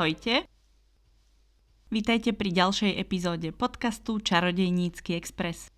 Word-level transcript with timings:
Ahojte. 0.00 0.48
Vítajte 1.92 2.32
pri 2.32 2.56
ďalšej 2.56 2.96
epizóde 2.96 3.52
podcastu 3.52 4.16
Čarodejnícky 4.16 5.12
Express. 5.12 5.68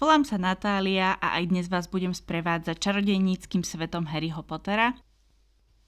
Volám 0.00 0.24
sa 0.24 0.40
Natália 0.40 1.12
a 1.20 1.36
aj 1.36 1.52
dnes 1.52 1.66
vás 1.68 1.84
budem 1.84 2.16
sprevádzať 2.16 2.80
čarodejníckým 2.80 3.60
svetom 3.60 4.08
Harryho 4.08 4.40
Pottera 4.40 4.96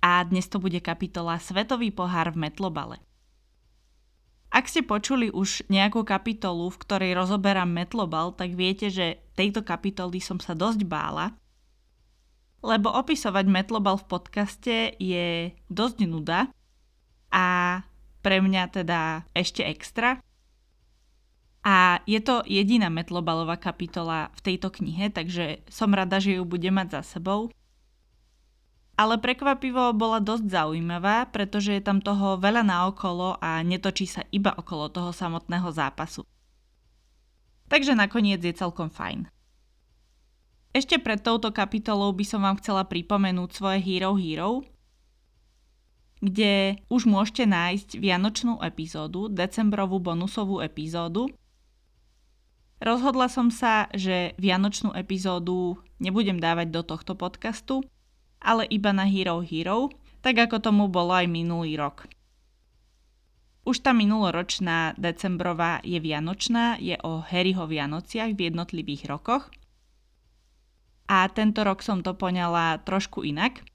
a 0.05 0.21
dnes 0.29 0.53
to 0.53 0.61
bude 0.61 0.77
kapitola 0.85 1.41
Svetový 1.41 1.89
pohár 1.89 2.37
v 2.37 2.45
Metlobale. 2.45 3.01
Ak 4.53 4.69
ste 4.69 4.85
počuli 4.85 5.33
už 5.33 5.73
nejakú 5.73 6.05
kapitolu, 6.05 6.69
v 6.69 6.81
ktorej 6.85 7.17
rozoberám 7.17 7.73
Metlobal, 7.73 8.37
tak 8.37 8.53
viete, 8.53 8.93
že 8.93 9.25
tejto 9.41 9.65
kapitoly 9.65 10.21
som 10.21 10.37
sa 10.37 10.53
dosť 10.53 10.85
bála, 10.85 11.33
lebo 12.61 12.93
opisovať 12.93 13.49
Metlobal 13.49 13.97
v 13.97 14.05
podcaste 14.05 14.77
je 15.01 15.57
dosť 15.73 16.05
nuda 16.05 16.53
a 17.31 17.81
pre 18.21 18.45
mňa 18.45 18.83
teda 18.83 19.25
ešte 19.33 19.65
extra. 19.65 20.21
A 21.61 22.01
je 22.09 22.21
to 22.25 22.41
jediná 22.49 22.89
metlobalová 22.89 23.61
kapitola 23.61 24.33
v 24.37 24.41
tejto 24.53 24.73
knihe, 24.73 25.13
takže 25.13 25.61
som 25.69 25.93
rada, 25.93 26.17
že 26.17 26.41
ju 26.41 26.45
bude 26.45 26.69
mať 26.73 27.01
za 27.01 27.17
sebou. 27.17 27.53
Ale 28.97 29.17
prekvapivo 29.17 29.97
bola 29.97 30.21
dosť 30.21 30.45
zaujímavá, 30.45 31.29
pretože 31.33 31.73
je 31.73 31.83
tam 31.85 32.05
toho 32.05 32.37
veľa 32.37 32.65
naokolo 32.65 33.41
a 33.41 33.65
netočí 33.65 34.05
sa 34.05 34.25
iba 34.29 34.53
okolo 34.53 34.93
toho 34.93 35.13
samotného 35.13 35.73
zápasu. 35.73 36.25
Takže 37.73 37.97
nakoniec 37.97 38.45
je 38.45 38.53
celkom 38.53 38.93
fajn. 38.93 39.31
Ešte 40.71 41.01
pred 41.03 41.19
touto 41.19 41.51
kapitolou 41.51 42.13
by 42.13 42.25
som 42.29 42.45
vám 42.45 42.61
chcela 42.61 42.87
pripomenúť 42.87 43.51
svoje 43.51 43.79
Hero 43.83 44.15
Hero, 44.15 44.63
kde 46.21 46.77
už 46.93 47.09
môžete 47.09 47.49
nájsť 47.49 47.97
vianočnú 47.97 48.61
epizódu, 48.61 49.33
decembrovú 49.33 49.97
bonusovú 49.99 50.61
epizódu. 50.61 51.33
Rozhodla 52.81 53.29
som 53.29 53.49
sa, 53.49 53.89
že 53.93 54.37
vianočnú 54.37 54.93
epizódu 54.97 55.81
nebudem 56.01 56.37
dávať 56.37 56.69
do 56.73 56.81
tohto 56.85 57.17
podcastu, 57.17 57.85
ale 58.41 58.69
iba 58.69 58.93
na 58.93 59.05
Hero 59.05 59.41
Hero, 59.45 59.93
tak 60.21 60.37
ako 60.37 60.61
tomu 60.61 60.85
bolo 60.89 61.17
aj 61.17 61.29
minulý 61.29 61.77
rok. 61.77 62.09
Už 63.65 63.85
tá 63.85 63.93
minuloročná 63.93 64.97
decembrová 64.97 65.85
je 65.85 66.01
vianočná, 66.01 66.81
je 66.81 66.97
o 67.05 67.21
Harryho 67.21 67.69
Vianociach 67.69 68.33
v 68.33 68.49
jednotlivých 68.49 69.09
rokoch. 69.13 69.53
A 71.13 71.29
tento 71.29 71.61
rok 71.61 71.85
som 71.85 72.01
to 72.01 72.13
poňala 72.13 72.81
trošku 72.85 73.25
inak– 73.25 73.61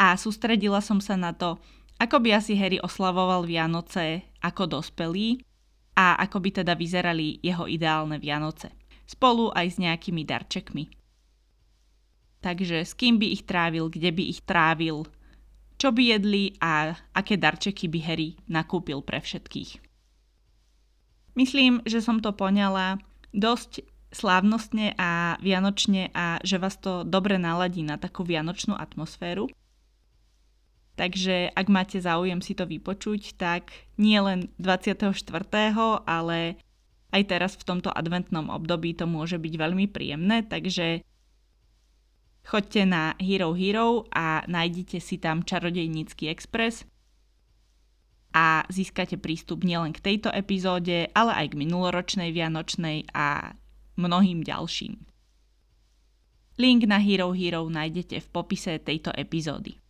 a 0.00 0.16
sústredila 0.16 0.80
som 0.80 0.96
sa 0.96 1.20
na 1.20 1.36
to, 1.36 1.60
ako 2.00 2.24
by 2.24 2.40
asi 2.40 2.56
Harry 2.56 2.80
oslavoval 2.80 3.44
Vianoce 3.44 4.24
ako 4.40 4.80
dospelý 4.80 5.44
a 5.92 6.16
ako 6.16 6.40
by 6.40 6.64
teda 6.64 6.72
vyzerali 6.72 7.36
jeho 7.44 7.68
ideálne 7.68 8.16
Vianoce. 8.16 8.72
Spolu 9.04 9.52
aj 9.52 9.66
s 9.68 9.76
nejakými 9.76 10.24
darčekmi. 10.24 10.88
Takže 12.40 12.88
s 12.88 12.96
kým 12.96 13.20
by 13.20 13.26
ich 13.28 13.44
trávil, 13.44 13.92
kde 13.92 14.08
by 14.16 14.22
ich 14.24 14.40
trávil, 14.48 15.04
čo 15.76 15.92
by 15.92 16.16
jedli 16.16 16.56
a 16.56 16.96
aké 17.12 17.36
darčeky 17.36 17.84
by 17.92 18.00
Harry 18.00 18.40
nakúpil 18.48 19.04
pre 19.04 19.20
všetkých. 19.20 19.84
Myslím, 21.36 21.84
že 21.84 22.00
som 22.00 22.24
to 22.24 22.32
poňala 22.32 22.96
dosť 23.36 23.84
slávnostne 24.10 24.96
a 24.96 25.36
vianočne 25.44 26.08
a 26.16 26.40
že 26.40 26.56
vás 26.56 26.80
to 26.80 27.04
dobre 27.04 27.36
naladí 27.36 27.84
na 27.84 28.00
takú 28.00 28.24
vianočnú 28.24 28.72
atmosféru. 28.72 29.52
Takže 31.00 31.48
ak 31.56 31.72
máte 31.72 31.96
záujem 31.96 32.44
si 32.44 32.52
to 32.52 32.68
vypočuť, 32.68 33.40
tak 33.40 33.72
nie 33.96 34.20
len 34.20 34.52
24., 34.60 35.16
ale 36.04 36.60
aj 37.08 37.22
teraz 37.24 37.56
v 37.56 37.64
tomto 37.64 37.88
adventnom 37.88 38.52
období 38.52 38.92
to 38.92 39.08
môže 39.08 39.40
byť 39.40 39.54
veľmi 39.56 39.88
príjemné, 39.88 40.44
takže 40.44 41.00
choďte 42.44 42.84
na 42.84 43.16
Hero 43.16 43.56
Hero 43.56 44.04
a 44.12 44.44
nájdite 44.44 45.00
si 45.00 45.16
tam 45.16 45.40
Čarodejnícky 45.40 46.28
Express 46.28 46.84
a 48.36 48.68
získate 48.68 49.16
prístup 49.16 49.64
nielen 49.64 49.96
k 49.96 50.04
tejto 50.04 50.28
epizóde, 50.28 51.08
ale 51.16 51.32
aj 51.32 51.56
k 51.56 51.58
minuloročnej 51.64 52.28
Vianočnej 52.28 53.08
a 53.16 53.56
mnohým 53.96 54.44
ďalším. 54.44 55.00
Link 56.60 56.84
na 56.84 57.00
Hero 57.00 57.32
Hero 57.32 57.64
nájdete 57.72 58.20
v 58.20 58.28
popise 58.28 58.76
tejto 58.76 59.16
epizódy. 59.16 59.80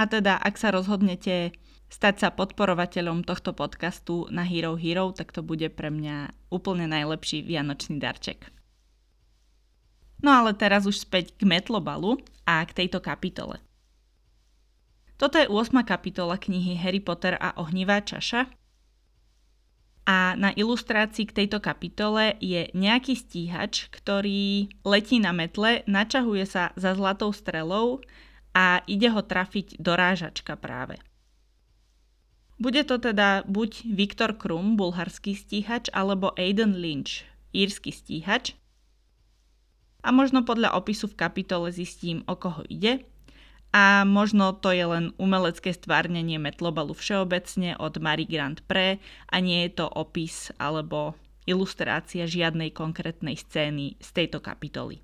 A 0.00 0.08
teda, 0.08 0.40
ak 0.40 0.56
sa 0.56 0.72
rozhodnete 0.72 1.52
stať 1.92 2.14
sa 2.24 2.28
podporovateľom 2.32 3.20
tohto 3.20 3.52
podcastu 3.52 4.24
na 4.32 4.48
Hero 4.48 4.72
Hero, 4.80 5.12
tak 5.12 5.28
to 5.36 5.44
bude 5.44 5.68
pre 5.76 5.92
mňa 5.92 6.48
úplne 6.48 6.88
najlepší 6.88 7.44
vianočný 7.44 8.00
darček. 8.00 8.48
No 10.24 10.32
ale 10.32 10.56
teraz 10.56 10.88
už 10.88 11.04
späť 11.04 11.36
k 11.36 11.44
Metlobalu 11.44 12.16
a 12.48 12.64
k 12.64 12.72
tejto 12.72 13.04
kapitole. 13.04 13.60
Toto 15.20 15.36
je 15.36 15.44
8. 15.44 15.84
kapitola 15.84 16.40
knihy 16.40 16.80
Harry 16.80 17.04
Potter 17.04 17.36
a 17.36 17.52
ohnivá 17.60 18.00
čaša 18.00 18.48
a 20.08 20.32
na 20.32 20.56
ilustrácii 20.56 21.28
k 21.28 21.44
tejto 21.44 21.60
kapitole 21.60 22.40
je 22.40 22.72
nejaký 22.72 23.20
stíhač, 23.20 23.92
ktorý 23.92 24.72
letí 24.80 25.20
na 25.20 25.36
metle, 25.36 25.84
načahuje 25.84 26.48
sa 26.48 26.72
za 26.72 26.96
zlatou 26.96 27.36
strelou 27.36 28.00
a 28.54 28.82
ide 28.86 29.08
ho 29.10 29.22
trafiť 29.22 29.78
dorážačka 29.78 30.58
práve. 30.58 30.98
Bude 32.60 32.84
to 32.84 33.00
teda 33.00 33.48
buď 33.48 33.88
Viktor 33.88 34.36
Krum, 34.36 34.76
bulharský 34.76 35.32
stíhač, 35.32 35.88
alebo 35.96 36.36
Aiden 36.36 36.76
Lynch, 36.76 37.24
írsky 37.56 37.88
stíhač. 37.88 38.52
A 40.04 40.12
možno 40.12 40.44
podľa 40.44 40.76
opisu 40.76 41.08
v 41.08 41.18
kapitole 41.24 41.72
zistím, 41.72 42.20
o 42.28 42.36
koho 42.36 42.60
ide. 42.68 43.04
A 43.70 44.02
možno 44.02 44.52
to 44.52 44.74
je 44.74 44.82
len 44.82 45.14
umelecké 45.16 45.72
stvárnenie 45.72 46.36
Metlobalu 46.36 46.92
všeobecne 46.92 47.78
od 47.78 47.96
Marie 48.02 48.28
Grant 48.28 48.66
Pre 48.66 48.98
a 49.30 49.36
nie 49.38 49.64
je 49.64 49.80
to 49.80 49.86
opis 49.86 50.50
alebo 50.58 51.14
ilustrácia 51.46 52.26
žiadnej 52.26 52.74
konkrétnej 52.74 53.38
scény 53.38 53.96
z 54.02 54.08
tejto 54.10 54.42
kapitoly. 54.42 55.00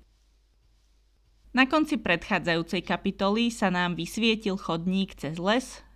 Na 1.55 1.63
konci 1.67 1.95
predchádzajúcej 1.99 2.83
kapitoly 2.83 3.51
sa 3.51 3.71
nám 3.71 3.95
vysvietil 3.95 4.59
chodník 4.59 5.15
cez 5.15 5.39
les 5.39 5.87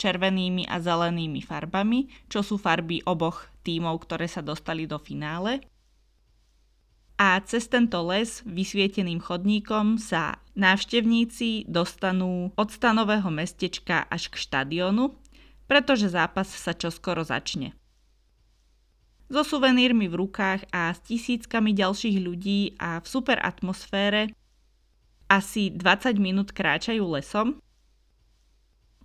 červenými 0.00 0.64
a 0.64 0.80
zelenými 0.80 1.44
farbami, 1.44 2.08
čo 2.32 2.40
sú 2.40 2.56
farby 2.56 3.04
oboch 3.04 3.44
tímov, 3.60 4.00
ktoré 4.08 4.24
sa 4.24 4.40
dostali 4.40 4.88
do 4.88 4.96
finále. 4.96 5.60
A 7.20 7.36
cez 7.44 7.68
tento 7.68 8.00
les 8.08 8.40
vysvieteným 8.48 9.20
chodníkom 9.20 10.00
sa 10.00 10.40
návštevníci 10.56 11.68
dostanú 11.68 12.48
od 12.56 12.68
stanového 12.72 13.28
mestečka 13.28 14.08
až 14.08 14.32
k 14.32 14.40
štadionu, 14.40 15.12
pretože 15.68 16.08
zápas 16.08 16.48
sa 16.48 16.72
čoskoro 16.72 17.20
začne. 17.20 17.76
So 19.28 19.44
suvenírmi 19.44 20.08
v 20.08 20.16
rukách 20.26 20.72
a 20.72 20.96
s 20.96 21.04
tisíckami 21.06 21.76
ďalších 21.76 22.18
ľudí 22.18 22.80
a 22.80 22.98
v 22.98 23.06
super 23.06 23.36
atmosfére 23.38 24.32
asi 25.30 25.70
20 25.70 26.18
minút 26.18 26.50
kráčajú 26.50 27.06
lesom. 27.06 27.62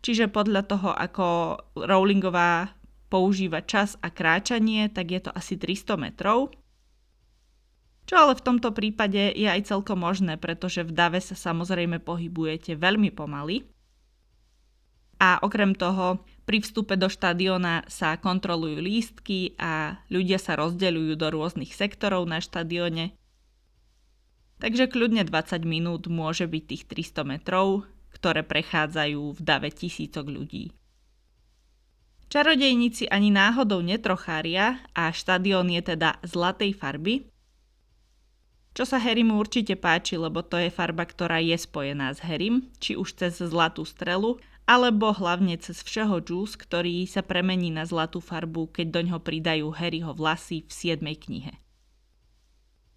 Čiže 0.02 0.34
podľa 0.34 0.66
toho, 0.66 0.90
ako 0.90 1.58
Rowlingová 1.78 2.74
používa 3.14 3.62
čas 3.62 3.94
a 4.02 4.10
kráčanie, 4.10 4.90
tak 4.90 5.14
je 5.14 5.22
to 5.22 5.32
asi 5.34 5.54
300 5.56 6.02
metrov. 6.02 6.50
Čo 8.06 8.22
ale 8.22 8.34
v 8.38 8.46
tomto 8.46 8.70
prípade 8.74 9.34
je 9.34 9.50
aj 9.50 9.70
celkom 9.70 10.02
možné, 10.02 10.38
pretože 10.38 10.86
v 10.86 10.94
dave 10.94 11.22
sa 11.22 11.34
samozrejme 11.34 12.02
pohybujete 12.02 12.78
veľmi 12.78 13.10
pomaly. 13.10 13.66
A 15.18 15.42
okrem 15.42 15.74
toho, 15.74 16.22
pri 16.46 16.62
vstupe 16.62 16.94
do 17.00 17.10
štadiona 17.10 17.88
sa 17.90 18.20
kontrolujú 18.22 18.78
lístky 18.78 19.58
a 19.58 19.98
ľudia 20.14 20.38
sa 20.38 20.54
rozdeľujú 20.54 21.14
do 21.18 21.28
rôznych 21.34 21.74
sektorov 21.74 22.30
na 22.30 22.38
štadióne, 22.38 23.16
Takže 24.60 24.88
kľudne 24.88 25.28
20 25.28 25.68
minút 25.68 26.08
môže 26.08 26.48
byť 26.48 26.64
tých 26.64 26.84
300 26.88 27.28
metrov, 27.28 27.84
ktoré 28.16 28.42
prechádzajú 28.48 29.36
v 29.36 29.40
dave 29.44 29.70
tisícok 29.70 30.26
ľudí. 30.32 30.72
Čarodejníci 32.32 33.12
ani 33.12 33.30
náhodou 33.30 33.84
netrochária 33.86 34.82
a 34.98 35.14
štadión 35.14 35.70
je 35.70 35.96
teda 35.96 36.18
zlatej 36.26 36.74
farby, 36.74 37.28
čo 38.76 38.84
sa 38.84 39.00
Harrymu 39.00 39.40
určite 39.40 39.80
páči, 39.80 40.20
lebo 40.20 40.44
to 40.44 40.60
je 40.60 40.68
farba, 40.68 41.08
ktorá 41.08 41.40
je 41.40 41.56
spojená 41.56 42.12
s 42.12 42.20
Harrym, 42.20 42.68
či 42.84 43.00
už 43.00 43.16
cez 43.16 43.40
zlatú 43.40 43.88
strelu, 43.88 44.36
alebo 44.68 45.16
hlavne 45.16 45.56
cez 45.56 45.80
všeho 45.80 46.20
džús, 46.20 46.60
ktorý 46.60 47.08
sa 47.08 47.24
premení 47.24 47.72
na 47.72 47.88
zlatú 47.88 48.20
farbu, 48.20 48.76
keď 48.76 48.88
do 48.92 49.00
ňoho 49.08 49.24
pridajú 49.24 49.72
Harryho 49.72 50.12
vlasy 50.12 50.68
v 50.68 50.72
7. 50.76 51.00
knihe. 51.08 51.56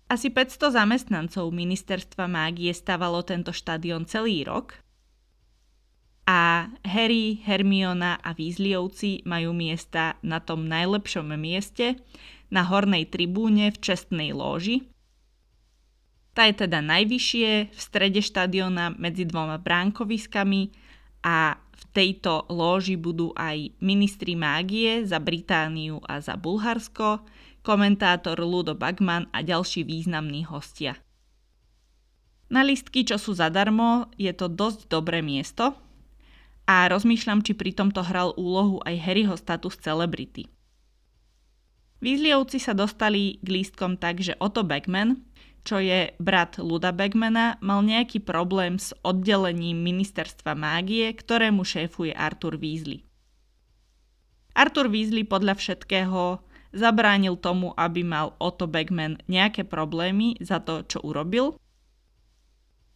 Asi 0.08 0.32
500 0.32 0.72
zamestnancov 0.72 1.52
ministerstva 1.52 2.24
mágie 2.32 2.72
stavalo 2.72 3.20
tento 3.20 3.52
štadión 3.52 4.08
celý 4.08 4.40
rok 4.40 4.80
a 6.24 6.72
Harry, 6.84 7.40
Hermiona 7.44 8.16
a 8.20 8.32
Weasleyovci 8.32 9.24
majú 9.28 9.52
miesta 9.52 10.16
na 10.24 10.40
tom 10.40 10.64
najlepšom 10.64 11.32
mieste, 11.36 12.00
na 12.48 12.64
hornej 12.64 13.08
tribúne 13.12 13.68
v 13.68 13.76
čestnej 13.80 14.32
lóži. 14.32 14.88
Tá 16.32 16.48
je 16.48 16.68
teda 16.68 16.80
najvyššie 16.84 17.72
v 17.72 17.78
strede 17.80 18.24
štadiona 18.24 18.96
medzi 18.96 19.28
dvoma 19.28 19.60
bránkoviskami 19.60 20.72
a 21.24 21.56
v 21.56 21.82
tejto 21.92 22.48
lóži 22.48 22.96
budú 22.96 23.36
aj 23.36 23.76
ministri 23.84 24.36
mágie 24.36 25.04
za 25.04 25.20
Britániu 25.20 26.00
a 26.08 26.20
za 26.24 26.36
Bulharsko, 26.40 27.24
komentátor 27.62 28.38
Ludo 28.40 28.74
Bagman 28.78 29.30
a 29.34 29.42
ďalší 29.42 29.84
významní 29.84 30.46
hostia. 30.46 30.96
Na 32.48 32.64
listky, 32.64 33.04
čo 33.04 33.20
sú 33.20 33.36
zadarmo, 33.36 34.08
je 34.16 34.32
to 34.32 34.48
dosť 34.48 34.88
dobré 34.88 35.20
miesto 35.20 35.76
a 36.64 36.88
rozmýšľam, 36.88 37.44
či 37.44 37.52
pri 37.52 37.76
tomto 37.76 38.00
hral 38.00 38.32
úlohu 38.40 38.80
aj 38.88 38.96
Harryho 38.96 39.36
status 39.36 39.76
celebrity. 39.76 40.48
Weasleyovci 41.98 42.62
sa 42.62 42.72
dostali 42.72 43.42
k 43.42 43.48
lístkom 43.60 43.98
tak, 43.98 44.22
že 44.22 44.38
Otto 44.38 44.62
Bagman, 44.62 45.18
čo 45.66 45.82
je 45.82 46.14
brat 46.16 46.56
Luda 46.56 46.94
Bagmana, 46.94 47.60
mal 47.60 47.84
nejaký 47.84 48.22
problém 48.24 48.80
s 48.80 48.96
oddelením 49.04 49.82
ministerstva 49.84 50.56
mágie, 50.56 51.10
ktorému 51.12 51.66
šéfuje 51.66 52.14
Arthur 52.14 52.56
Weasley. 52.56 53.04
Arthur 54.56 54.88
Weasley 54.88 55.28
podľa 55.28 55.58
všetkého 55.58 56.40
zabránil 56.72 57.40
tomu, 57.40 57.72
aby 57.76 58.04
mal 58.04 58.36
Otto 58.36 58.68
Bagman 58.68 59.20
nejaké 59.26 59.64
problémy 59.64 60.36
za 60.40 60.60
to, 60.60 60.84
čo 60.84 61.00
urobil 61.00 61.56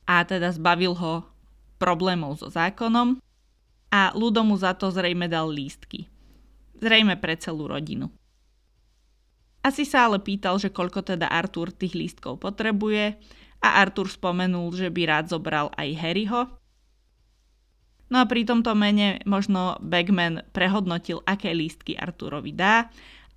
a 0.04 0.26
teda 0.26 0.52
zbavil 0.52 0.92
ho 0.98 1.24
problémov 1.78 2.38
so 2.38 2.50
zákonom 2.50 3.18
a 3.92 4.12
Ludo 4.16 4.42
mu 4.42 4.56
za 4.56 4.72
to 4.76 4.88
zrejme 4.88 5.28
dal 5.28 5.48
lístky. 5.48 6.08
Zrejme 6.80 7.16
pre 7.20 7.38
celú 7.38 7.70
rodinu. 7.70 8.10
Asi 9.62 9.86
sa 9.86 10.10
ale 10.10 10.18
pýtal, 10.18 10.58
že 10.58 10.74
koľko 10.74 11.06
teda 11.06 11.30
Artur 11.30 11.70
tých 11.70 11.94
lístkov 11.94 12.42
potrebuje 12.42 13.14
a 13.62 13.68
Artur 13.78 14.10
spomenul, 14.10 14.74
že 14.74 14.90
by 14.90 15.02
rád 15.06 15.30
zobral 15.30 15.70
aj 15.78 15.88
Harryho. 15.94 16.50
No 18.10 18.20
a 18.20 18.26
pri 18.26 18.42
tomto 18.42 18.74
mene 18.74 19.22
možno 19.22 19.78
Bagman 19.78 20.44
prehodnotil, 20.50 21.22
aké 21.22 21.54
lístky 21.54 21.94
Arturovi 21.94 22.52
dá 22.52 22.90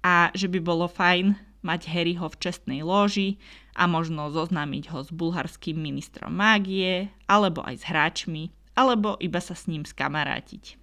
a 0.05 0.29
že 0.37 0.45
by 0.45 0.61
bolo 0.61 0.85
fajn 0.85 1.33
mať 1.65 1.89
Harryho 1.89 2.29
v 2.29 2.37
čestnej 2.37 2.85
loži 2.85 3.41
a 3.73 3.89
možno 3.89 4.29
zoznámiť 4.29 4.93
ho 4.93 5.01
s 5.01 5.09
bulharským 5.09 5.81
ministrom 5.81 6.29
mágie, 6.29 7.09
alebo 7.25 7.65
aj 7.65 7.81
s 7.81 7.83
hráčmi, 7.89 8.53
alebo 8.77 9.17
iba 9.17 9.41
sa 9.41 9.57
s 9.57 9.65
ním 9.65 9.81
skamarátiť. 9.81 10.77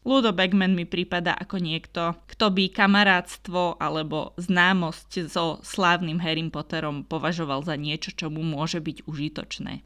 Ludo 0.00 0.32
Bagman 0.32 0.72
mi 0.72 0.88
prípada 0.88 1.36
ako 1.36 1.60
niekto, 1.60 2.16
kto 2.24 2.46
by 2.52 2.72
kamarátstvo 2.72 3.76
alebo 3.76 4.32
známosť 4.40 5.28
so 5.28 5.60
slávnym 5.60 6.20
Harry 6.24 6.44
Potterom 6.48 7.04
považoval 7.04 7.64
za 7.64 7.76
niečo, 7.76 8.12
čo 8.16 8.32
mu 8.32 8.40
môže 8.40 8.80
byť 8.80 9.04
užitočné. 9.04 9.84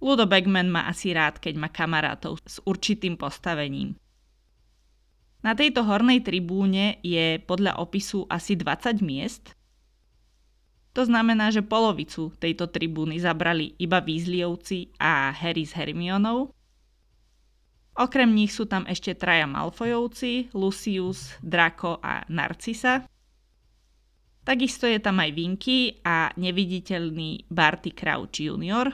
Ludo 0.00 0.24
Bagman 0.24 0.72
má 0.72 0.88
asi 0.88 1.12
rád, 1.12 1.36
keď 1.36 1.54
má 1.60 1.68
kamarátov 1.68 2.40
s 2.48 2.64
určitým 2.64 3.20
postavením. 3.20 3.94
Na 5.42 5.58
tejto 5.58 5.82
hornej 5.82 6.22
tribúne 6.22 7.02
je 7.02 7.42
podľa 7.42 7.82
opisu 7.82 8.30
asi 8.30 8.54
20 8.54 9.02
miest, 9.02 9.58
to 10.92 11.08
znamená, 11.08 11.48
že 11.48 11.64
polovicu 11.64 12.36
tejto 12.36 12.68
tribúny 12.68 13.16
zabrali 13.16 13.72
iba 13.80 14.04
Weasleyovci 14.04 14.92
a 15.00 15.32
Harry 15.32 15.64
s 15.64 15.72
Hermionou. 15.72 16.52
Okrem 17.96 18.28
nich 18.28 18.52
sú 18.52 18.68
tam 18.68 18.84
ešte 18.84 19.16
traja 19.16 19.48
Malfoyovci, 19.48 20.52
Lucius, 20.52 21.32
Draco 21.40 21.96
a 22.00 22.24
Narcisa. 22.28 23.08
Takisto 24.44 24.84
je 24.84 25.00
tam 25.00 25.20
aj 25.20 25.30
Vinky 25.32 26.00
a 26.04 26.28
neviditeľný 26.36 27.48
Barty 27.48 27.92
Crouch 27.96 28.36
Jr., 28.36 28.92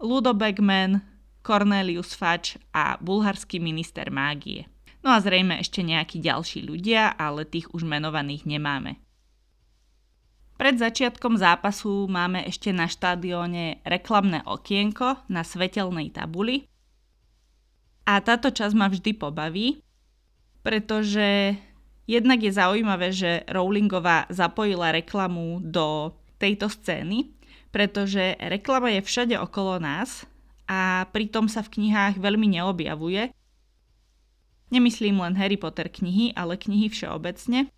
Ludo 0.00 0.32
Bagman, 0.32 1.02
Cornelius 1.42 2.14
Fudge 2.14 2.56
a 2.72 2.96
bulharský 3.00 3.58
minister 3.58 4.08
mágie. 4.08 4.70
No 5.02 5.14
a 5.14 5.22
zrejme 5.22 5.62
ešte 5.62 5.86
nejakí 5.86 6.18
ďalší 6.18 6.66
ľudia, 6.66 7.14
ale 7.14 7.46
tých 7.46 7.70
už 7.70 7.86
menovaných 7.86 8.44
nemáme. 8.44 8.98
Pred 10.58 10.74
začiatkom 10.74 11.38
zápasu 11.38 12.10
máme 12.10 12.42
ešte 12.42 12.74
na 12.74 12.90
štadióne 12.90 13.78
reklamné 13.86 14.42
okienko 14.42 15.22
na 15.30 15.46
svetelnej 15.46 16.10
tabuli. 16.10 16.66
A 18.10 18.18
táto 18.18 18.50
časť 18.50 18.74
ma 18.74 18.90
vždy 18.90 19.14
pobaví, 19.14 19.78
pretože 20.66 21.54
jednak 22.10 22.42
je 22.42 22.50
zaujímavé, 22.50 23.14
že 23.14 23.46
Rowlingová 23.46 24.26
zapojila 24.34 24.90
reklamu 24.90 25.62
do 25.62 26.10
tejto 26.42 26.66
scény, 26.66 27.30
pretože 27.70 28.34
reklama 28.42 28.90
je 28.98 29.06
všade 29.06 29.38
okolo 29.38 29.78
nás 29.78 30.26
a 30.66 31.06
pritom 31.14 31.46
sa 31.46 31.62
v 31.62 31.78
knihách 31.78 32.18
veľmi 32.18 32.58
neobjavuje. 32.58 33.30
Nemyslím 34.68 35.20
len 35.20 35.34
Harry 35.36 35.56
Potter 35.56 35.88
knihy, 35.88 36.36
ale 36.36 36.60
knihy 36.60 36.92
všeobecne 36.92 37.72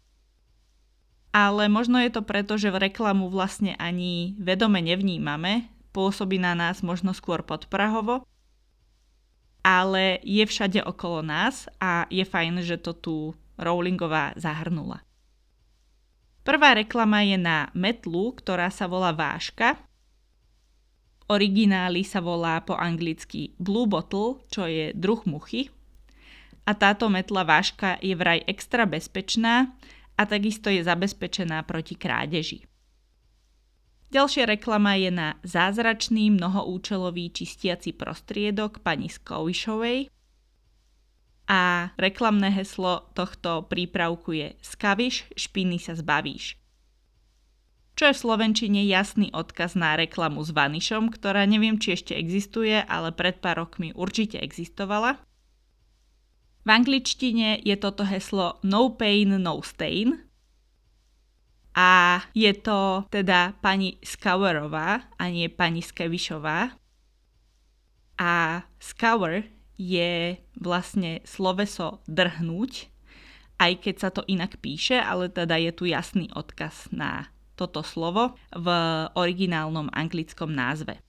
ale 1.31 1.71
možno 1.71 2.03
je 2.03 2.11
to 2.11 2.27
preto, 2.27 2.59
že 2.59 2.75
v 2.75 2.91
reklamu 2.91 3.31
vlastne 3.31 3.79
ani 3.79 4.35
vedome 4.39 4.83
nevnímame, 4.83 5.71
pôsobí 5.95 6.43
na 6.43 6.59
nás 6.59 6.83
možno 6.83 7.15
skôr 7.15 7.47
podprahovo, 7.47 8.27
ale 9.63 10.19
je 10.27 10.43
všade 10.43 10.83
okolo 10.83 11.23
nás 11.23 11.71
a 11.79 12.11
je 12.11 12.27
fajn, 12.27 12.67
že 12.67 12.83
to 12.83 12.93
tu 12.95 13.17
Rowlingová 13.61 14.35
zahrnula. 14.35 15.07
Prvá 16.43 16.75
reklama 16.75 17.23
je 17.23 17.37
na 17.37 17.69
metlu, 17.77 18.33
ktorá 18.35 18.73
sa 18.73 18.89
volá 18.89 19.13
váška. 19.13 19.77
Origináli 21.31 22.03
sa 22.03 22.19
volá 22.19 22.59
po 22.65 22.75
anglicky 22.75 23.55
Blue 23.61 23.87
Bottle, 23.87 24.43
čo 24.51 24.67
je 24.67 24.91
druh 24.97 25.21
muchy. 25.29 25.71
A 26.71 26.79
táto 26.79 27.11
metla 27.11 27.43
váška 27.43 27.99
je 27.99 28.15
vraj 28.15 28.47
extra 28.47 28.87
bezpečná, 28.87 29.75
a 30.21 30.29
takisto 30.29 30.69
je 30.69 30.85
zabezpečená 30.85 31.65
proti 31.65 31.97
krádeži. 31.97 32.69
Ďalšia 34.13 34.45
reklama 34.45 35.01
je 35.01 35.09
na 35.09 35.29
zázračný 35.41 36.29
mnohoúčelový 36.37 37.33
čistiaci 37.33 37.97
prostriedok 37.97 38.85
pani 38.85 39.09
Skovishovej 39.09 40.13
a 41.49 41.95
reklamné 41.97 42.53
heslo 42.53 43.09
tohto 43.17 43.65
prípravku 43.71 44.37
je 44.37 44.53
Skaviš, 44.61 45.31
špiny 45.39 45.79
sa 45.81 45.97
zbavíš. 45.97 46.61
Čo 47.95 48.11
je 48.11 48.15
v 48.15 48.23
Slovenčine 48.23 48.83
jasný 48.85 49.31
odkaz 49.31 49.79
na 49.79 49.95
reklamu 49.95 50.43
s 50.43 50.53
Vanišom, 50.53 51.15
ktorá 51.15 51.47
neviem, 51.47 51.79
či 51.79 51.95
ešte 51.97 52.13
existuje, 52.19 52.77
ale 52.77 53.15
pred 53.15 53.39
pár 53.39 53.63
rokmi 53.63 53.95
určite 53.95 54.43
existovala. 54.43 55.23
V 56.61 56.69
angličtine 56.69 57.65
je 57.65 57.77
toto 57.81 58.05
heslo 58.05 58.61
No 58.61 58.93
pain, 58.93 59.33
no 59.41 59.65
stain. 59.65 60.29
A 61.73 62.21
je 62.37 62.53
to 62.53 63.09
teda 63.09 63.57
pani 63.65 63.97
Scowerová 64.05 65.09
a 65.17 65.25
nie 65.31 65.49
pani 65.49 65.81
Skevišová. 65.81 66.77
A 68.21 68.33
scour 68.77 69.41
je 69.81 70.37
vlastne 70.61 71.25
sloveso 71.25 72.05
drhnúť, 72.05 72.93
aj 73.57 73.73
keď 73.81 73.95
sa 73.97 74.09
to 74.13 74.21
inak 74.29 74.61
píše, 74.61 75.01
ale 75.01 75.33
teda 75.33 75.57
je 75.57 75.73
tu 75.73 75.89
jasný 75.89 76.29
odkaz 76.37 76.93
na 76.93 77.33
toto 77.57 77.81
slovo 77.81 78.37
v 78.53 78.69
originálnom 79.17 79.89
anglickom 79.97 80.53
názve. 80.53 81.01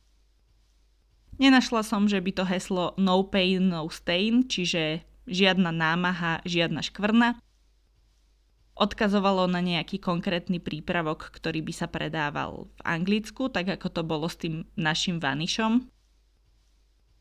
Nenašla 1.36 1.84
som, 1.84 2.08
že 2.08 2.24
by 2.24 2.32
to 2.32 2.44
heslo 2.48 2.96
no 2.96 3.28
pain, 3.28 3.68
no 3.68 3.92
stain, 3.92 4.48
čiže 4.48 5.04
žiadna 5.30 5.70
námaha, 5.70 6.42
žiadna 6.46 6.82
škvrna. 6.86 7.38
Odkazovalo 8.78 9.46
na 9.52 9.60
nejaký 9.62 10.02
konkrétny 10.02 10.58
prípravok, 10.58 11.30
ktorý 11.36 11.62
by 11.62 11.74
sa 11.76 11.88
predával 11.92 12.72
v 12.72 12.82
Anglicku, 12.88 13.52
tak 13.52 13.70
ako 13.70 13.88
to 13.92 14.02
bolo 14.02 14.26
s 14.26 14.40
tým 14.40 14.66
našim 14.80 15.22
vanišom. 15.22 15.86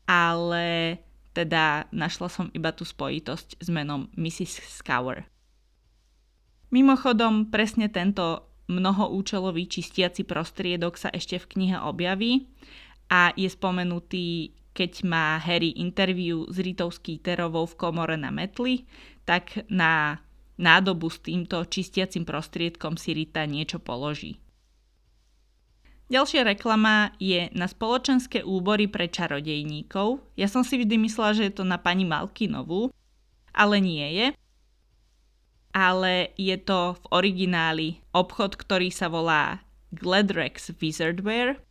Ale 0.09 0.97
teda 1.31 1.87
našla 1.91 2.27
som 2.27 2.47
iba 2.51 2.75
tú 2.75 2.83
spojitosť 2.83 3.61
s 3.61 3.67
menom 3.71 4.11
Mrs. 4.15 4.63
Scour. 4.81 5.23
Mimochodom, 6.71 7.51
presne 7.51 7.91
tento 7.91 8.47
mnohoúčelový 8.71 9.67
čistiaci 9.67 10.23
prostriedok 10.23 10.95
sa 10.95 11.11
ešte 11.11 11.35
v 11.35 11.49
knihe 11.51 11.77
objaví 11.83 12.47
a 13.11 13.35
je 13.35 13.51
spomenutý 13.51 14.55
keď 14.71 15.03
má 15.03 15.35
Harry 15.39 15.75
interviu 15.75 16.47
s 16.47 16.57
Ritou 16.59 16.91
Skeeterovou 16.91 17.67
v 17.67 17.77
komore 17.79 18.15
na 18.15 18.31
metli, 18.31 18.87
tak 19.27 19.67
na 19.67 20.23
nádobu 20.61 21.09
s 21.09 21.19
týmto 21.19 21.65
čistiacim 21.67 22.23
prostriedkom 22.23 22.95
si 22.95 23.17
Rita 23.17 23.43
niečo 23.49 23.81
položí. 23.81 24.37
Ďalšia 26.11 26.43
reklama 26.43 27.15
je 27.23 27.47
na 27.55 27.71
spoločenské 27.71 28.43
úbory 28.43 28.91
pre 28.91 29.07
čarodejníkov. 29.07 30.19
Ja 30.35 30.51
som 30.51 30.59
si 30.59 30.75
vždy 30.75 30.99
myslela, 31.07 31.31
že 31.31 31.47
je 31.47 31.53
to 31.55 31.63
na 31.63 31.79
pani 31.79 32.03
Malkinovú, 32.03 32.91
ale 33.55 33.79
nie 33.79 34.03
je. 34.19 34.27
Ale 35.71 36.35
je 36.35 36.59
to 36.59 36.99
v 36.99 37.03
origináli 37.15 37.87
obchod, 38.11 38.59
ktorý 38.59 38.91
sa 38.91 39.07
volá 39.07 39.63
Gladrex 39.95 40.75
Wizardwear. 40.83 41.63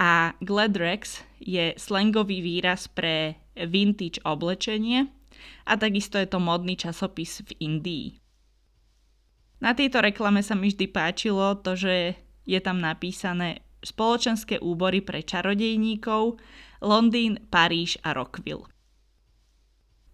A 0.00 0.32
Gladrex 0.40 1.20
je 1.36 1.76
slangový 1.76 2.40
výraz 2.40 2.88
pre 2.88 3.36
vintage 3.52 4.16
oblečenie 4.24 5.12
a 5.68 5.76
takisto 5.76 6.16
je 6.16 6.24
to 6.24 6.40
modný 6.40 6.72
časopis 6.80 7.44
v 7.44 7.50
Indii. 7.60 8.06
Na 9.60 9.76
tejto 9.76 10.00
reklame 10.00 10.40
sa 10.40 10.56
mi 10.56 10.72
vždy 10.72 10.88
páčilo 10.88 11.52
to, 11.60 11.76
že 11.76 12.16
je 12.48 12.60
tam 12.64 12.80
napísané 12.80 13.60
spoločenské 13.84 14.56
úbory 14.56 15.04
pre 15.04 15.20
čarodejníkov, 15.20 16.40
Londýn, 16.80 17.36
Paríž 17.52 18.00
a 18.00 18.16
Rockville. 18.16 18.64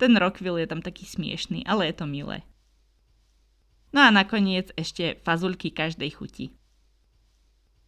Ten 0.02 0.18
Rockville 0.18 0.66
je 0.66 0.68
tam 0.68 0.82
taký 0.82 1.06
smiešný, 1.06 1.62
ale 1.62 1.88
je 1.90 1.94
to 1.94 2.10
milé. 2.10 2.42
No 3.94 4.02
a 4.02 4.10
nakoniec 4.10 4.74
ešte 4.74 5.22
fazulky 5.22 5.70
každej 5.70 6.10
chuti. 6.10 6.46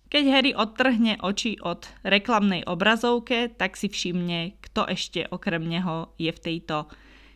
Keď 0.09 0.25
Harry 0.33 0.53
odtrhne 0.57 1.21
oči 1.21 1.61
od 1.61 1.85
reklamnej 2.01 2.65
obrazovke, 2.65 3.53
tak 3.53 3.77
si 3.77 3.93
všimne, 3.93 4.57
kto 4.65 4.89
ešte 4.89 5.29
okrem 5.29 5.61
neho 5.69 6.17
je 6.17 6.33
v 6.33 6.41
tejto 6.41 6.89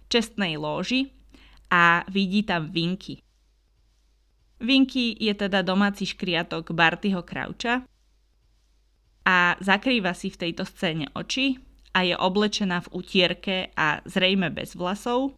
čestnej 0.09 0.57
lóži 0.57 1.13
a 1.69 2.01
vidí 2.09 2.41
tam 2.49 2.73
Vinky. 2.73 3.21
Vinky 4.57 5.13
je 5.21 5.37
teda 5.37 5.61
domáci 5.61 6.09
škriatok 6.09 6.73
Bartyho 6.73 7.21
Krauča 7.21 7.85
a 9.29 9.37
zakrýva 9.61 10.17
si 10.17 10.33
v 10.33 10.41
tejto 10.49 10.65
scéne 10.65 11.13
oči 11.13 11.61
a 11.93 12.09
je 12.09 12.17
oblečená 12.17 12.81
v 12.89 12.93
utierke 12.97 13.57
a 13.77 14.01
zrejme 14.09 14.49
bez 14.49 14.73
vlasov. 14.73 15.37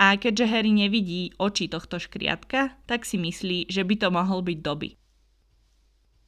A 0.00 0.16
keďže 0.16 0.48
Harry 0.48 0.72
nevidí 0.72 1.36
oči 1.36 1.68
tohto 1.68 2.00
škriatka, 2.00 2.80
tak 2.88 3.04
si 3.04 3.20
myslí, 3.20 3.68
že 3.68 3.84
by 3.84 3.94
to 4.00 4.08
mohol 4.08 4.40
byť 4.40 4.58
doby. 4.64 5.01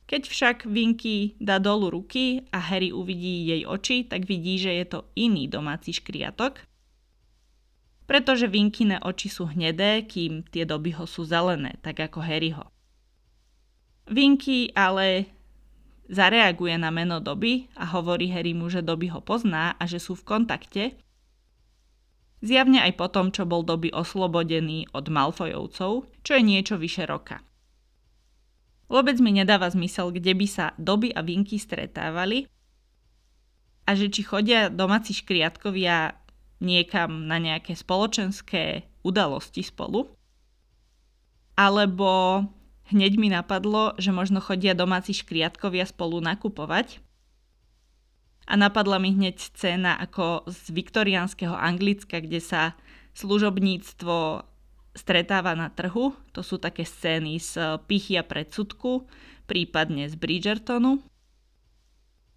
Keď 0.04 0.23
však 0.28 0.56
Vinky 0.68 1.37
dá 1.40 1.56
dolu 1.56 1.88
ruky 1.88 2.44
a 2.52 2.61
Harry 2.61 2.92
uvidí 2.92 3.49
jej 3.49 3.62
oči, 3.64 4.04
tak 4.04 4.28
vidí, 4.28 4.61
že 4.61 4.73
je 4.73 4.84
to 4.84 5.00
iný 5.16 5.49
domáci 5.49 5.96
škriatok– 5.96 6.61
pretože 8.04 8.52
Vinkine 8.52 9.00
oči 9.00 9.32
sú 9.32 9.49
hnedé, 9.49 10.04
kým 10.04 10.44
tie 10.52 10.68
dobyho 10.68 11.08
sú 11.08 11.25
zelené, 11.25 11.80
tak 11.80 12.04
ako 12.04 12.20
Harryho. 12.20 12.68
Vinky 14.04 14.68
ale 14.76 15.32
zareaguje 16.12 16.76
na 16.76 16.92
meno 16.92 17.25
doby 17.25 17.73
a 17.80 17.88
hovorí 17.96 18.28
Harrymu, 18.28 18.68
že 18.68 18.84
doby 18.84 19.08
ho 19.08 19.25
pozná 19.25 19.73
a 19.80 19.88
že 19.88 19.96
sú 19.96 20.12
v 20.20 20.28
kontakte. 20.28 20.84
Zjavne 22.44 22.84
aj 22.84 22.92
po 23.00 23.08
tom, 23.08 23.32
čo 23.32 23.49
bol 23.49 23.64
doby 23.64 23.88
oslobodený 23.88 24.92
od 24.92 25.08
Malfojovcov, 25.08 26.04
čo 26.20 26.32
je 26.37 26.42
niečo 26.44 26.76
vyše 26.76 27.08
roka. 27.08 27.40
Vôbec 28.87 29.17
mi 29.19 29.33
nedáva 29.33 29.69
zmysel, 29.73 30.12
kde 30.12 30.37
by 30.37 30.47
sa 30.47 30.67
doby 30.76 31.11
a 31.11 31.25
Vinky 31.25 31.57
stretávali 31.57 32.47
a 33.85 33.91
že 33.93 34.09
či 34.09 34.25
chodia 34.25 34.73
domáci 34.73 35.12
škriatkovia 35.12 36.17
niekam 36.64 37.29
na 37.29 37.37
nejaké 37.37 37.76
spoločenské 37.76 38.88
udalosti 39.05 39.61
spolu. 39.61 40.09
Alebo 41.55 42.43
hneď 42.91 43.12
mi 43.21 43.29
napadlo, 43.29 43.93
že 44.00 44.11
možno 44.11 44.41
chodia 44.41 44.73
domáci 44.73 45.12
škriatkovia 45.12 45.85
spolu 45.85 46.25
nakupovať. 46.25 47.05
A 48.45 48.61
napadla 48.61 49.00
mi 49.00 49.12
hneď 49.12 49.41
scéna 49.41 49.97
ako 50.00 50.49
z 50.49 50.73
viktoriánskeho 50.73 51.57
Anglicka, 51.57 52.21
kde 52.21 52.41
sa 52.45 52.76
služobníctvo 53.17 54.45
stretáva 54.95 55.53
na 55.59 55.69
trhu. 55.69 56.15
To 56.33 56.41
sú 56.41 56.57
také 56.63 56.87
scény 56.87 57.43
z 57.43 57.83
Pichy 57.85 58.17
a 58.17 58.25
predsudku, 58.25 59.05
prípadne 59.45 60.07
z 60.07 60.15
Bridgertonu. 60.15 61.03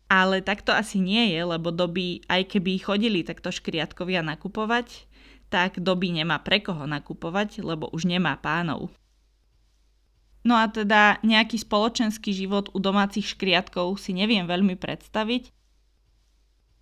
Ale 0.08 0.42
takto 0.42 0.72
asi 0.72 0.98
nie 1.04 1.36
je, 1.36 1.42
lebo 1.46 1.70
doby, 1.70 2.26
aj 2.32 2.58
keby 2.58 2.80
chodili 2.80 3.28
takto 3.28 3.52
škriatkovia 3.52 4.24
nakupovať, 4.24 5.06
tak 5.48 5.80
doby 5.80 6.12
nemá 6.16 6.40
pre 6.44 6.60
koho 6.60 6.88
nakupovať, 6.88 7.64
lebo 7.64 7.88
už 7.92 8.08
nemá 8.08 8.36
pánov. 8.40 8.92
No 10.48 10.56
a 10.56 10.72
teda 10.72 11.20
nejaký 11.28 11.60
spoločenský 11.60 12.32
život 12.32 12.72
u 12.72 12.80
domácich 12.80 13.36
škriatkov 13.36 14.00
si 14.00 14.16
neviem 14.16 14.48
veľmi 14.48 14.80
predstaviť, 14.80 15.52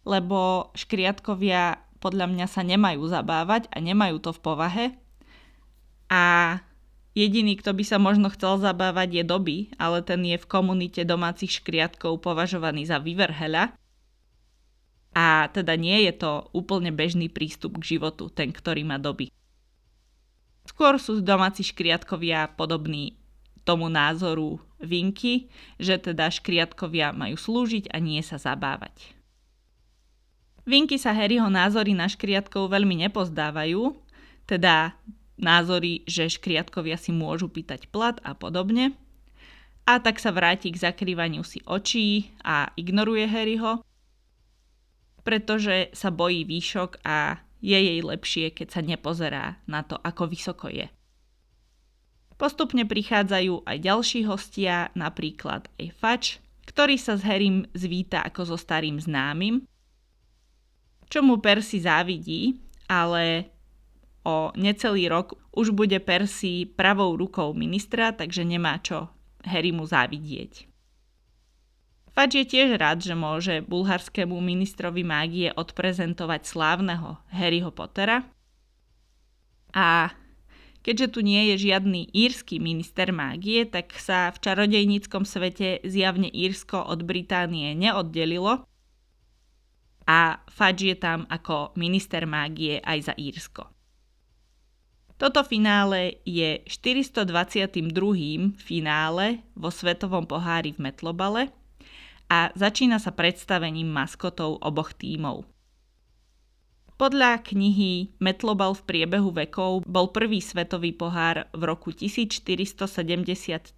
lebo 0.06 0.70
škriatkovia 0.78 1.82
podľa 1.98 2.30
mňa 2.30 2.46
sa 2.46 2.62
nemajú 2.62 3.02
zabávať 3.10 3.66
a 3.74 3.82
nemajú 3.82 4.22
to 4.22 4.30
v 4.38 4.44
povahe. 4.46 4.86
A 6.10 6.60
Jediný, 7.16 7.56
kto 7.56 7.72
by 7.72 7.84
sa 7.88 7.96
možno 7.96 8.28
chcel 8.28 8.60
zabávať 8.60 9.10
je 9.16 9.24
doby, 9.24 9.58
ale 9.80 10.04
ten 10.04 10.20
je 10.28 10.36
v 10.36 10.50
komunite 10.52 11.00
domácich 11.08 11.64
škriatkov 11.64 12.20
považovaný 12.20 12.92
za 12.92 13.00
vyverheľa. 13.00 13.72
A 15.16 15.48
teda 15.56 15.80
nie 15.80 16.04
je 16.12 16.14
to 16.20 16.52
úplne 16.52 16.92
bežný 16.92 17.32
prístup 17.32 17.80
k 17.80 17.96
životu, 17.96 18.28
ten, 18.28 18.52
ktorý 18.52 18.84
má 18.84 19.00
doby. 19.00 19.32
Skôr 20.68 21.00
sú 21.00 21.24
domáci 21.24 21.64
škriatkovia 21.64 22.52
podobní 22.52 23.16
tomu 23.64 23.88
názoru 23.88 24.60
Vinky, 24.84 25.48
že 25.80 25.96
teda 25.96 26.28
škriatkovia 26.28 27.16
majú 27.16 27.40
slúžiť 27.40 27.96
a 27.96 27.98
nie 28.04 28.20
sa 28.28 28.36
zabávať. 28.36 29.16
Vinky 30.68 31.00
sa 31.00 31.16
Harryho 31.16 31.48
názory 31.48 31.96
na 31.96 32.12
škriatkov 32.12 32.68
veľmi 32.76 33.08
nepozdávajú, 33.08 33.96
teda 34.44 35.00
názory, 35.40 36.08
že 36.08 36.32
škriatkovia 36.32 36.96
si 36.96 37.12
môžu 37.12 37.52
pýtať 37.52 37.92
plat 37.92 38.20
a 38.24 38.36
podobne. 38.36 38.96
A 39.86 40.02
tak 40.02 40.18
sa 40.18 40.34
vráti 40.34 40.74
k 40.74 40.82
zakrývaniu 40.82 41.46
si 41.46 41.62
očí 41.68 42.34
a 42.42 42.74
ignoruje 42.74 43.30
Harryho, 43.30 43.86
pretože 45.22 45.94
sa 45.94 46.10
bojí 46.10 46.42
výšok 46.46 47.06
a 47.06 47.42
je 47.62 47.78
jej 47.78 48.02
lepšie, 48.02 48.54
keď 48.54 48.68
sa 48.70 48.82
nepozerá 48.82 49.46
na 49.70 49.86
to, 49.86 49.98
ako 50.02 50.30
vysoko 50.30 50.70
je. 50.70 50.90
Postupne 52.36 52.84
prichádzajú 52.84 53.64
aj 53.64 53.78
ďalší 53.80 54.28
hostia, 54.28 54.92
napríklad 54.92 55.72
aj 55.80 55.88
Fač, 55.96 56.24
ktorý 56.68 57.00
sa 57.00 57.16
s 57.16 57.24
Harrym 57.24 57.64
zvíta 57.72 58.26
ako 58.26 58.54
so 58.54 58.58
starým 58.60 59.00
známym, 59.00 59.64
čo 61.08 61.22
mu 61.22 61.40
Percy 61.40 61.80
závidí, 61.80 62.60
ale 62.90 63.55
o 64.26 64.50
necelý 64.58 65.08
rok 65.08 65.38
už 65.54 65.72
bude 65.72 66.02
Percy 66.02 66.66
pravou 66.66 67.14
rukou 67.16 67.54
ministra, 67.54 68.12
takže 68.12 68.42
nemá 68.42 68.82
čo 68.82 69.08
Harry 69.46 69.70
mu 69.70 69.86
závidieť. 69.86 70.68
Fadž 72.16 72.34
je 72.42 72.46
tiež 72.48 72.80
rád, 72.80 73.04
že 73.04 73.12
môže 73.12 73.60
bulharskému 73.68 74.40
ministrovi 74.40 75.04
mágie 75.04 75.52
odprezentovať 75.52 76.48
slávneho 76.48 77.20
Harryho 77.28 77.76
Pottera. 77.76 78.24
A 79.76 80.16
keďže 80.80 81.12
tu 81.12 81.20
nie 81.20 81.52
je 81.52 81.68
žiadny 81.68 82.08
írsky 82.16 82.64
minister 82.64 83.12
mágie, 83.12 83.68
tak 83.68 83.92
sa 84.00 84.32
v 84.32 84.40
čarodejníckom 84.40 85.28
svete 85.28 85.84
zjavne 85.84 86.32
Írsko 86.32 86.88
od 86.88 87.04
Británie 87.04 87.76
neoddelilo 87.76 88.64
a 90.08 90.40
Fudge 90.48 90.88
je 90.88 90.96
tam 90.96 91.28
ako 91.28 91.76
minister 91.76 92.24
mágie 92.24 92.80
aj 92.80 93.12
za 93.12 93.14
Írsko. 93.20 93.75
Toto 95.16 95.48
finále 95.48 96.20
je 96.28 96.60
422. 96.68 97.80
finále 98.60 99.48
vo 99.56 99.72
Svetovom 99.72 100.28
pohári 100.28 100.76
v 100.76 100.92
Metlobale 100.92 101.56
a 102.28 102.52
začína 102.52 103.00
sa 103.00 103.16
predstavením 103.16 103.88
maskotov 103.88 104.60
oboch 104.60 104.92
tímov. 104.92 105.48
Podľa 107.00 107.48
knihy 107.48 108.12
Metlobal 108.20 108.76
v 108.76 108.84
priebehu 108.84 109.32
vekov 109.32 109.88
bol 109.88 110.12
prvý 110.12 110.44
svetový 110.44 110.92
pohár 110.92 111.48
v 111.56 111.64
roku 111.64 111.96
1473 111.96 113.72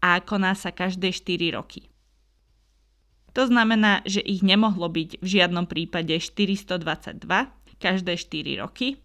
a 0.00 0.20
koná 0.24 0.56
sa 0.56 0.72
každé 0.72 1.12
4 1.12 1.52
roky. 1.52 1.92
To 3.36 3.44
znamená, 3.44 4.00
že 4.08 4.24
ich 4.24 4.40
nemohlo 4.40 4.88
byť 4.88 5.20
v 5.20 5.26
žiadnom 5.36 5.68
prípade 5.68 6.16
422 6.16 7.28
každé 7.76 8.12
4 8.16 8.64
roky, 8.64 9.00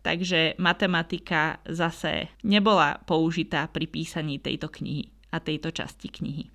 takže 0.00 0.56
matematika 0.56 1.60
zase 1.68 2.32
nebola 2.44 3.00
použitá 3.04 3.68
pri 3.68 3.86
písaní 3.86 4.40
tejto 4.40 4.72
knihy 4.72 5.12
a 5.30 5.38
tejto 5.38 5.70
časti 5.70 6.08
knihy. 6.08 6.50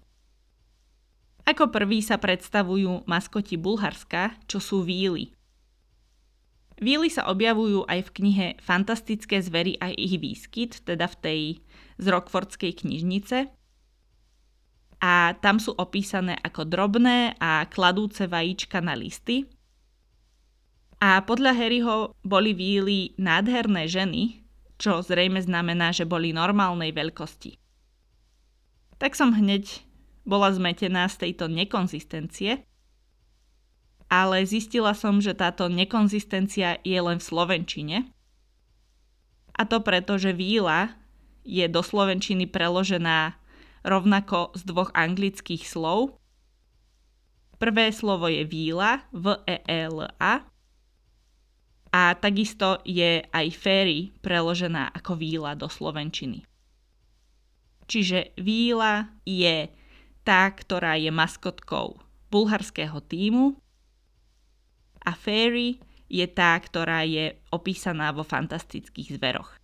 Ako 1.46 1.70
prvý 1.70 2.02
sa 2.02 2.18
predstavujú 2.18 3.06
maskoti 3.06 3.54
Bulharska, 3.54 4.34
čo 4.50 4.58
sú 4.58 4.82
víly. 4.82 5.30
Víly 6.82 7.08
sa 7.08 7.30
objavujú 7.32 7.88
aj 7.88 8.10
v 8.10 8.14
knihe 8.20 8.48
Fantastické 8.60 9.40
zvery 9.40 9.80
a 9.80 9.94
ich 9.96 10.20
výskyt, 10.20 10.84
teda 10.84 11.08
v 11.08 11.16
tej 11.22 11.42
z 12.02 12.06
Rockfordskej 12.12 12.84
knižnice. 12.84 13.48
a 15.06 15.38
tam 15.38 15.62
sú 15.62 15.76
opísané 15.78 16.34
ako 16.42 16.66
drobné 16.66 17.38
a 17.38 17.70
kladúce 17.70 18.26
vajíčka 18.26 18.82
na 18.82 18.98
listy. 18.98 19.46
A 21.06 21.22
podľa 21.22 21.54
Harryho 21.54 22.18
boli 22.26 22.58
víly 22.58 23.14
nádherné 23.22 23.86
ženy, 23.86 24.42
čo 24.82 25.06
zrejme 25.06 25.38
znamená, 25.38 25.94
že 25.94 26.02
boli 26.02 26.34
normálnej 26.34 26.90
veľkosti. 26.98 27.62
Tak 28.98 29.14
som 29.14 29.38
hneď 29.38 29.86
bola 30.26 30.50
zmetená 30.50 31.06
z 31.06 31.30
tejto 31.30 31.46
nekonzistencie, 31.46 32.66
ale 34.10 34.50
zistila 34.50 34.98
som, 34.98 35.22
že 35.22 35.38
táto 35.38 35.70
nekonzistencia 35.70 36.82
je 36.82 36.98
len 36.98 37.22
v 37.22 37.28
slovenčine. 37.30 37.98
A 39.54 39.62
to 39.70 39.86
preto, 39.86 40.18
že 40.18 40.34
víla 40.34 40.98
je 41.46 41.70
do 41.70 41.86
slovenčiny 41.86 42.50
preložená 42.50 43.38
rovnako 43.86 44.58
z 44.58 44.62
dvoch 44.66 44.90
anglických 44.98 45.70
slov. 45.70 46.18
Prvé 47.62 47.94
slovo 47.94 48.26
je 48.26 48.42
víla, 48.42 49.06
v 49.14 49.38
e 49.46 49.62
l 49.70 50.02
a 50.18 50.55
a 51.96 52.12
takisto 52.20 52.84
je 52.84 53.24
aj 53.24 53.48
fairy 53.56 54.12
preložená 54.20 54.92
ako 54.92 55.16
víla 55.16 55.56
do 55.56 55.72
slovenčiny. 55.72 56.44
Čiže 57.88 58.36
víla 58.36 59.16
je 59.24 59.72
tá, 60.28 60.52
ktorá 60.52 61.00
je 61.00 61.08
maskotkou 61.08 61.96
bulharského 62.28 63.00
týmu 63.00 63.56
a 65.08 65.16
fairy 65.16 65.80
je 66.12 66.28
tá, 66.28 66.60
ktorá 66.60 67.08
je 67.08 67.40
opísaná 67.56 68.12
vo 68.12 68.28
fantastických 68.28 69.16
zveroch. 69.16 69.56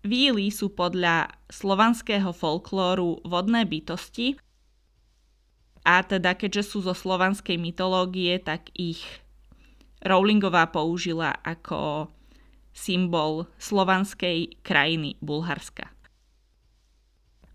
Víly 0.00 0.48
sú 0.48 0.72
podľa 0.72 1.28
slovanského 1.52 2.32
folklóru 2.32 3.20
vodné 3.26 3.68
bytosti 3.68 4.40
a 5.84 6.00
teda 6.00 6.38
keďže 6.38 6.72
sú 6.72 6.78
zo 6.88 6.96
slovanskej 6.96 7.60
mytológie, 7.60 8.38
tak 8.40 8.72
ich 8.72 9.04
Rowlingová 10.06 10.70
použila 10.70 11.34
ako 11.42 12.06
symbol 12.70 13.50
slovanskej 13.58 14.62
krajiny 14.62 15.18
Bulharska. 15.18 15.90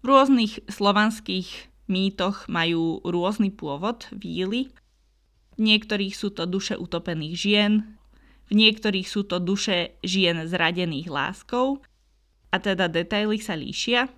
V 0.01 0.05
rôznych 0.09 0.59
slovanských 0.67 1.71
mýtoch 1.87 2.49
majú 2.51 2.99
rôzny 3.05 3.53
pôvod 3.53 4.09
víly. 4.11 4.73
V 5.55 5.59
niektorých 5.61 6.11
sú 6.11 6.33
to 6.33 6.49
duše 6.49 6.75
utopených 6.75 7.35
žien, 7.37 7.73
v 8.49 8.53
niektorých 8.59 9.07
sú 9.07 9.23
to 9.23 9.39
duše 9.39 9.95
žien 10.03 10.43
zradených 10.43 11.07
láskou 11.07 11.79
a 12.51 12.59
teda 12.59 12.91
detaily 12.91 13.39
sa 13.39 13.55
líšia, 13.55 14.11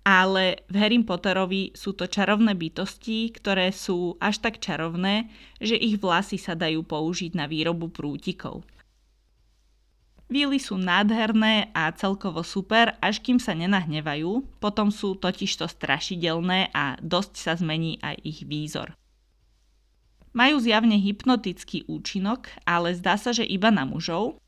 ale 0.00 0.64
v 0.72 0.74
Harry 0.80 0.98
Potterovi 1.04 1.76
sú 1.76 1.92
to 1.92 2.08
čarovné 2.08 2.56
bytosti, 2.56 3.30
ktoré 3.36 3.68
sú 3.68 4.16
až 4.16 4.40
tak 4.40 4.56
čarovné, 4.58 5.28
že 5.60 5.76
ich 5.76 6.00
vlasy 6.00 6.40
sa 6.40 6.56
dajú 6.56 6.80
použiť 6.84 7.36
na 7.36 7.44
výrobu 7.44 7.92
prútikov. 7.92 8.64
Víly 10.30 10.62
sú 10.62 10.78
nádherné 10.78 11.74
a 11.74 11.90
celkovo 11.90 12.46
super, 12.46 12.94
až 13.02 13.18
kým 13.18 13.42
sa 13.42 13.50
nenahnevajú, 13.50 14.46
potom 14.62 14.94
sú 14.94 15.18
totižto 15.18 15.66
strašidelné 15.66 16.70
a 16.70 16.94
dosť 17.02 17.32
sa 17.34 17.52
zmení 17.58 17.98
aj 17.98 18.16
ich 18.22 18.46
výzor. 18.46 18.94
Majú 20.30 20.62
zjavne 20.62 20.94
hypnotický 21.02 21.82
účinok, 21.90 22.46
ale 22.62 22.94
zdá 22.94 23.18
sa, 23.18 23.34
že 23.34 23.42
iba 23.42 23.74
na 23.74 23.82
mužov. 23.82 24.38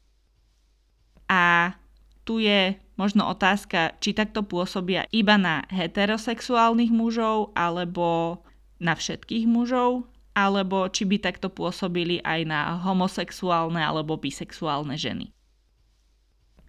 A 1.26 1.75
tu 2.22 2.38
je 2.38 2.78
možno 2.94 3.26
otázka, 3.26 3.98
či 3.98 4.14
takto 4.14 4.46
pôsobia 4.46 5.10
iba 5.10 5.34
na 5.34 5.66
heterosexuálnych 5.70 6.94
mužov 6.94 7.50
alebo 7.58 8.40
na 8.78 8.94
všetkých 8.94 9.46
mužov, 9.46 10.06
alebo 10.32 10.88
či 10.88 11.04
by 11.04 11.20
takto 11.20 11.52
pôsobili 11.52 12.22
aj 12.24 12.40
na 12.48 12.61
homosexuálne 12.80 13.78
alebo 13.78 14.16
bisexuálne 14.16 14.96
ženy. 14.96 15.35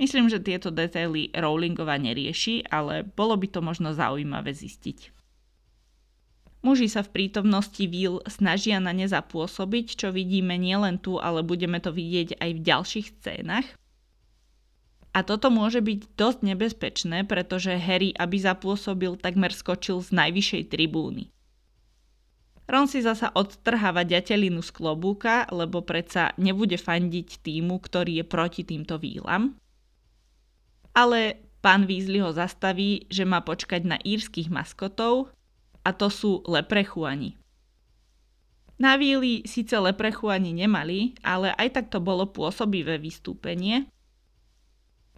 Myslím, 0.02 0.28
že 0.28 0.42
tieto 0.42 0.74
detaily 0.74 1.30
Rowlingova 1.32 2.02
nerieši, 2.02 2.66
ale 2.68 3.06
bolo 3.06 3.38
by 3.38 3.48
to 3.48 3.62
možno 3.62 3.94
zaujímavé 3.94 4.52
zistiť. 4.52 5.14
Muži 6.64 6.88
sa 6.88 7.04
v 7.04 7.12
prítomnosti 7.12 7.84
víl 7.86 8.24
snažia 8.26 8.80
na 8.80 8.96
ne 8.96 9.04
zapôsobiť, 9.04 10.00
čo 10.00 10.16
vidíme 10.16 10.56
nielen 10.56 10.98
tu, 10.98 11.20
ale 11.20 11.44
budeme 11.44 11.78
to 11.84 11.92
vidieť 11.92 12.40
aj 12.40 12.50
v 12.56 12.64
ďalších 12.64 13.08
scénach. 13.20 13.68
A 15.14 15.22
toto 15.22 15.54
môže 15.54 15.78
byť 15.78 16.18
dosť 16.18 16.40
nebezpečné, 16.42 17.30
pretože 17.30 17.70
Harry, 17.78 18.18
aby 18.18 18.42
zapôsobil, 18.42 19.14
takmer 19.14 19.54
skočil 19.54 20.02
z 20.02 20.10
najvyššej 20.10 20.64
tribúny. 20.74 21.30
Ron 22.66 22.90
si 22.90 23.06
zasa 23.06 23.30
odtrháva 23.30 24.02
ďatelinu 24.08 24.66
z 24.66 24.74
klobúka, 24.74 25.46
lebo 25.54 25.86
predsa 25.86 26.34
nebude 26.42 26.82
fandiť 26.82 27.46
týmu, 27.46 27.78
ktorý 27.78 28.24
je 28.24 28.26
proti 28.26 28.66
týmto 28.66 28.98
výlam. 28.98 29.54
Ale 30.98 31.38
pán 31.62 31.86
Weasley 31.86 32.24
ho 32.24 32.34
zastaví, 32.34 33.06
že 33.12 33.28
má 33.28 33.46
počkať 33.46 33.86
na 33.86 33.98
írskych 34.02 34.50
maskotov 34.50 35.30
a 35.86 35.94
to 35.94 36.10
sú 36.10 36.42
leprechuani. 36.50 37.38
Na 38.82 38.98
víli 38.98 39.46
síce 39.46 39.78
leprechuani 39.78 40.58
nemali, 40.58 41.14
ale 41.22 41.54
aj 41.54 41.70
tak 41.78 41.86
to 41.94 42.02
bolo 42.02 42.26
pôsobivé 42.26 42.98
vystúpenie 42.98 43.86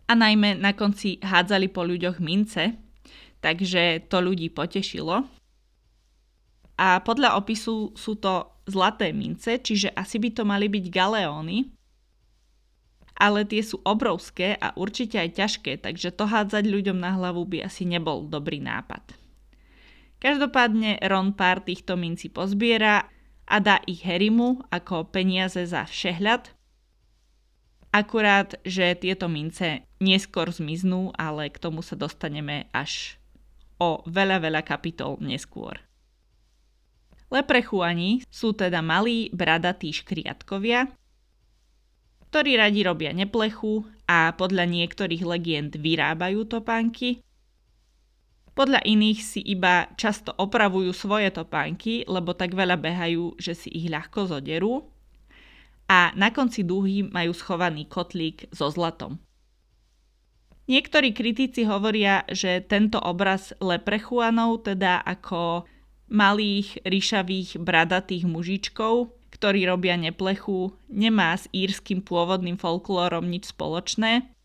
a 0.05 0.13
najmä 0.13 0.61
na 0.61 0.77
konci 0.77 1.17
hádzali 1.21 1.69
po 1.73 1.81
ľuďoch 1.81 2.21
mince, 2.21 2.77
takže 3.41 4.05
to 4.05 4.21
ľudí 4.21 4.53
potešilo. 4.53 5.25
A 6.75 6.99
podľa 7.01 7.39
opisu 7.39 7.95
sú 7.95 8.19
to 8.19 8.61
zlaté 8.67 9.15
mince, 9.15 9.61
čiže 9.61 9.93
asi 9.95 10.19
by 10.19 10.29
to 10.35 10.43
mali 10.43 10.67
byť 10.67 10.85
galeóny, 10.91 11.71
ale 13.15 13.47
tie 13.47 13.63
sú 13.63 13.79
obrovské 13.87 14.59
a 14.59 14.75
určite 14.75 15.15
aj 15.15 15.29
ťažké, 15.39 15.79
takže 15.79 16.11
to 16.11 16.27
hádzať 16.27 16.67
ľuďom 16.67 16.99
na 16.99 17.15
hlavu 17.15 17.47
by 17.47 17.63
asi 17.63 17.87
nebol 17.87 18.27
dobrý 18.27 18.59
nápad. 18.59 19.15
Každopádne 20.19 20.99
Ron 21.07 21.31
pár 21.31 21.63
týchto 21.63 21.95
mincí 21.95 22.27
pozbiera 22.27 23.07
a 23.45 23.55
dá 23.61 23.79
ich 23.87 24.03
Harrymu 24.03 24.67
ako 24.73 25.07
peniaze 25.13 25.63
za 25.63 25.85
všehľad 25.87 26.54
Akurát, 27.95 28.59
že 28.67 28.91
tieto 28.99 29.31
mince 29.31 29.87
neskôr 30.03 30.51
zmiznú, 30.51 31.15
ale 31.15 31.47
k 31.47 31.55
tomu 31.63 31.79
sa 31.79 31.95
dostaneme 31.95 32.67
až 32.75 33.15
o 33.79 34.03
veľa, 34.03 34.43
veľa 34.43 34.67
kapitol 34.67 35.15
neskôr. 35.23 35.79
Leprechuani 37.31 38.27
sú 38.27 38.51
teda 38.51 38.83
malí, 38.83 39.31
bradatí 39.31 39.95
škriatkovia, 39.95 40.91
ktorí 42.27 42.59
radi 42.59 42.83
robia 42.83 43.15
neplechu 43.15 43.87
a 44.11 44.35
podľa 44.35 44.67
niektorých 44.67 45.23
legend 45.23 45.79
vyrábajú 45.79 46.51
topánky. 46.51 47.23
Podľa 48.59 48.83
iných 48.83 49.19
si 49.23 49.39
iba 49.39 49.87
často 49.95 50.35
opravujú 50.35 50.91
svoje 50.91 51.31
topánky, 51.31 52.03
lebo 52.11 52.35
tak 52.35 52.59
veľa 52.59 52.75
behajú, 52.75 53.39
že 53.39 53.55
si 53.55 53.71
ich 53.71 53.87
ľahko 53.87 54.35
zoderú 54.35 54.83
a 55.85 56.11
na 56.17 56.33
konci 56.33 56.65
dúhy 56.65 57.05
majú 57.05 57.31
schovaný 57.33 57.85
kotlík 57.85 58.49
so 58.49 58.69
zlatom. 58.73 59.21
Niektorí 60.65 61.13
kritici 61.13 61.61
hovoria, 61.69 62.25
že 62.25 62.57
tento 62.65 62.97
obraz 62.97 63.53
leprechuanov, 63.61 64.65
teda 64.65 64.97
ako 65.05 65.69
malých, 66.09 66.81
ryšavých, 66.81 67.61
bradatých 67.61 68.25
mužičkov, 68.25 69.13
ktorí 69.29 69.69
robia 69.69 69.93
neplechu, 69.93 70.73
nemá 70.89 71.37
s 71.37 71.45
írským 71.53 72.01
pôvodným 72.01 72.57
folklórom 72.57 73.29
nič 73.29 73.53
spoločné 73.53 74.35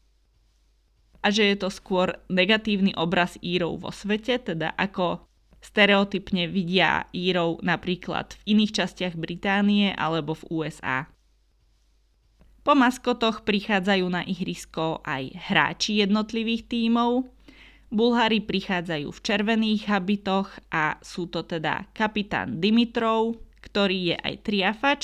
a 1.20 1.26
že 1.28 1.52
je 1.52 1.56
to 1.56 1.68
skôr 1.68 2.16
negatívny 2.32 2.96
obraz 2.96 3.36
Írov 3.44 3.84
vo 3.84 3.92
svete, 3.92 4.40
teda 4.40 4.72
ako 4.76 5.28
stereotypne 5.60 6.48
vidia 6.48 7.04
Írov 7.12 7.60
napríklad 7.60 8.40
v 8.40 8.56
iných 8.56 8.72
častiach 8.80 9.14
Británie 9.20 9.92
alebo 9.92 10.32
v 10.32 10.48
USA. 10.48 11.04
Po 12.70 12.78
maskotoch 12.78 13.42
prichádzajú 13.42 14.06
na 14.06 14.22
ihrisko 14.22 15.02
aj 15.02 15.34
hráči 15.50 16.06
jednotlivých 16.06 16.70
tímov. 16.70 17.26
Bulhári 17.90 18.38
prichádzajú 18.46 19.10
v 19.10 19.22
červených 19.26 19.90
habitoch 19.90 20.54
a 20.70 20.94
sú 21.02 21.26
to 21.26 21.42
teda 21.42 21.90
kapitán 21.90 22.62
Dimitrov, 22.62 23.42
ktorý 23.58 24.14
je 24.14 24.16
aj 24.22 24.34
triafač. 24.46 25.02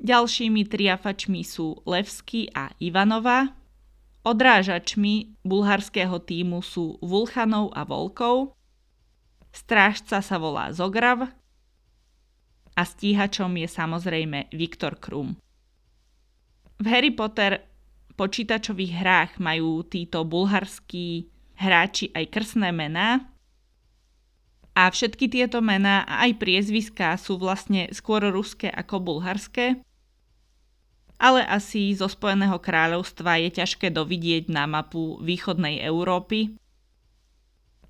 Ďalšími 0.00 0.64
triafačmi 0.64 1.44
sú 1.44 1.76
Levsky 1.84 2.48
a 2.56 2.72
Ivanova. 2.80 3.52
Odrážačmi 4.24 5.44
bulharského 5.44 6.24
týmu 6.24 6.64
sú 6.64 6.96
Vulchanov 7.04 7.76
a 7.76 7.84
Volkov. 7.84 8.56
Strážca 9.52 10.24
sa 10.24 10.40
volá 10.40 10.72
Zograv 10.72 11.28
a 12.72 12.80
stíhačom 12.80 13.52
je 13.60 13.68
samozrejme 13.68 14.48
Viktor 14.56 14.96
Krum. 14.96 15.36
V 16.78 16.86
Harry 16.86 17.10
Potter 17.10 17.58
počítačových 18.14 18.92
hrách 19.02 19.32
majú 19.42 19.82
títo 19.82 20.22
bulharskí 20.22 21.26
hráči 21.58 22.14
aj 22.14 22.24
krsné 22.30 22.70
mená. 22.70 23.26
A 24.78 24.86
všetky 24.86 25.26
tieto 25.26 25.58
mená 25.58 26.06
a 26.06 26.26
aj 26.26 26.38
priezviská 26.38 27.18
sú 27.18 27.34
vlastne 27.34 27.90
skôr 27.90 28.22
ruské 28.30 28.70
ako 28.70 29.02
bulharské. 29.02 29.82
Ale 31.18 31.42
asi 31.42 31.98
zo 31.98 32.06
Spojeného 32.06 32.62
kráľovstva 32.62 33.42
je 33.42 33.58
ťažké 33.58 33.90
dovidieť 33.90 34.46
na 34.46 34.70
mapu 34.70 35.18
východnej 35.18 35.82
Európy 35.82 36.54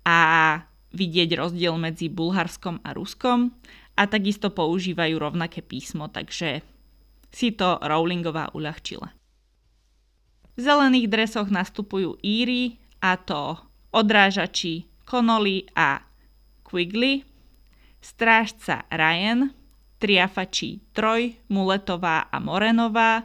a 0.00 0.64
vidieť 0.96 1.36
rozdiel 1.36 1.76
medzi 1.76 2.08
Bulharskom 2.08 2.80
a 2.80 2.96
Ruskom 2.96 3.52
a 4.00 4.08
takisto 4.08 4.48
používajú 4.48 5.20
rovnaké 5.20 5.60
písmo, 5.60 6.08
takže 6.08 6.64
si 7.28 7.52
to 7.52 7.78
Rowlingová 7.80 8.52
uľahčila. 8.56 9.12
V 10.58 10.60
zelených 10.60 11.06
dresoch 11.06 11.48
nastupujú 11.54 12.18
Íry 12.18 12.82
a 12.98 13.14
to 13.14 13.62
odrážači 13.94 14.90
Connolly 15.06 15.70
a 15.78 16.02
Quigley, 16.66 17.24
strážca 18.02 18.84
Ryan, 18.90 19.54
triafači 20.02 20.82
Troj, 20.92 21.38
Muletová 21.48 22.26
a 22.28 22.36
Morenová 22.42 23.24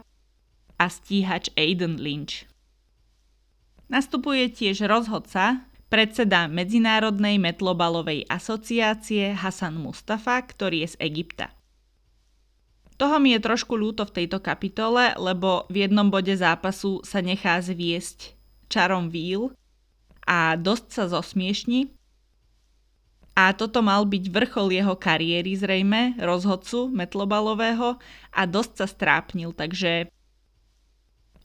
a 0.78 0.86
stíhač 0.86 1.50
Aiden 1.54 2.00
Lynch. 2.00 2.46
Nastupuje 3.90 4.48
tiež 4.50 4.88
rozhodca, 4.88 5.68
predseda 5.92 6.50
Medzinárodnej 6.50 7.38
metlobalovej 7.38 8.26
asociácie 8.26 9.36
Hasan 9.36 9.78
Mustafa, 9.78 10.40
ktorý 10.42 10.88
je 10.88 10.88
z 10.94 10.96
Egypta. 11.04 11.54
Toho 13.04 13.20
mi 13.20 13.36
je 13.36 13.44
trošku 13.44 13.76
ľúto 13.76 14.08
v 14.08 14.24
tejto 14.24 14.40
kapitole, 14.40 15.12
lebo 15.20 15.68
v 15.68 15.84
jednom 15.84 16.08
bode 16.08 16.32
zápasu 16.32 17.04
sa 17.04 17.20
nechá 17.20 17.60
zviesť 17.60 18.32
čarom 18.72 19.12
víl 19.12 19.52
a 20.24 20.56
dosť 20.56 20.86
sa 20.88 21.04
zosmiešni, 21.12 21.92
a 23.36 23.52
toto 23.52 23.84
mal 23.84 24.08
byť 24.08 24.24
vrchol 24.32 24.72
jeho 24.72 24.96
kariéry 24.96 25.52
zrejme, 25.52 26.16
rozhodcu 26.16 26.88
metlobalového 26.96 28.00
a 28.32 28.42
dosť 28.48 28.72
sa 28.72 28.86
strápnil, 28.88 29.52
takže 29.52 30.08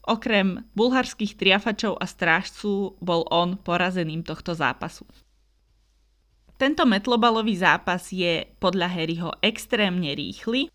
okrem 0.08 0.64
bulharských 0.72 1.36
triafačov 1.36 2.00
a 2.00 2.08
strážcu 2.08 2.96
bol 3.04 3.28
on 3.28 3.60
porazeným 3.60 4.24
tohto 4.24 4.56
zápasu. 4.56 5.04
Tento 6.56 6.88
metlobalový 6.88 7.52
zápas 7.60 8.08
je 8.08 8.48
podľa 8.56 8.88
Harryho 8.88 9.30
extrémne 9.44 10.16
rýchly, 10.16 10.72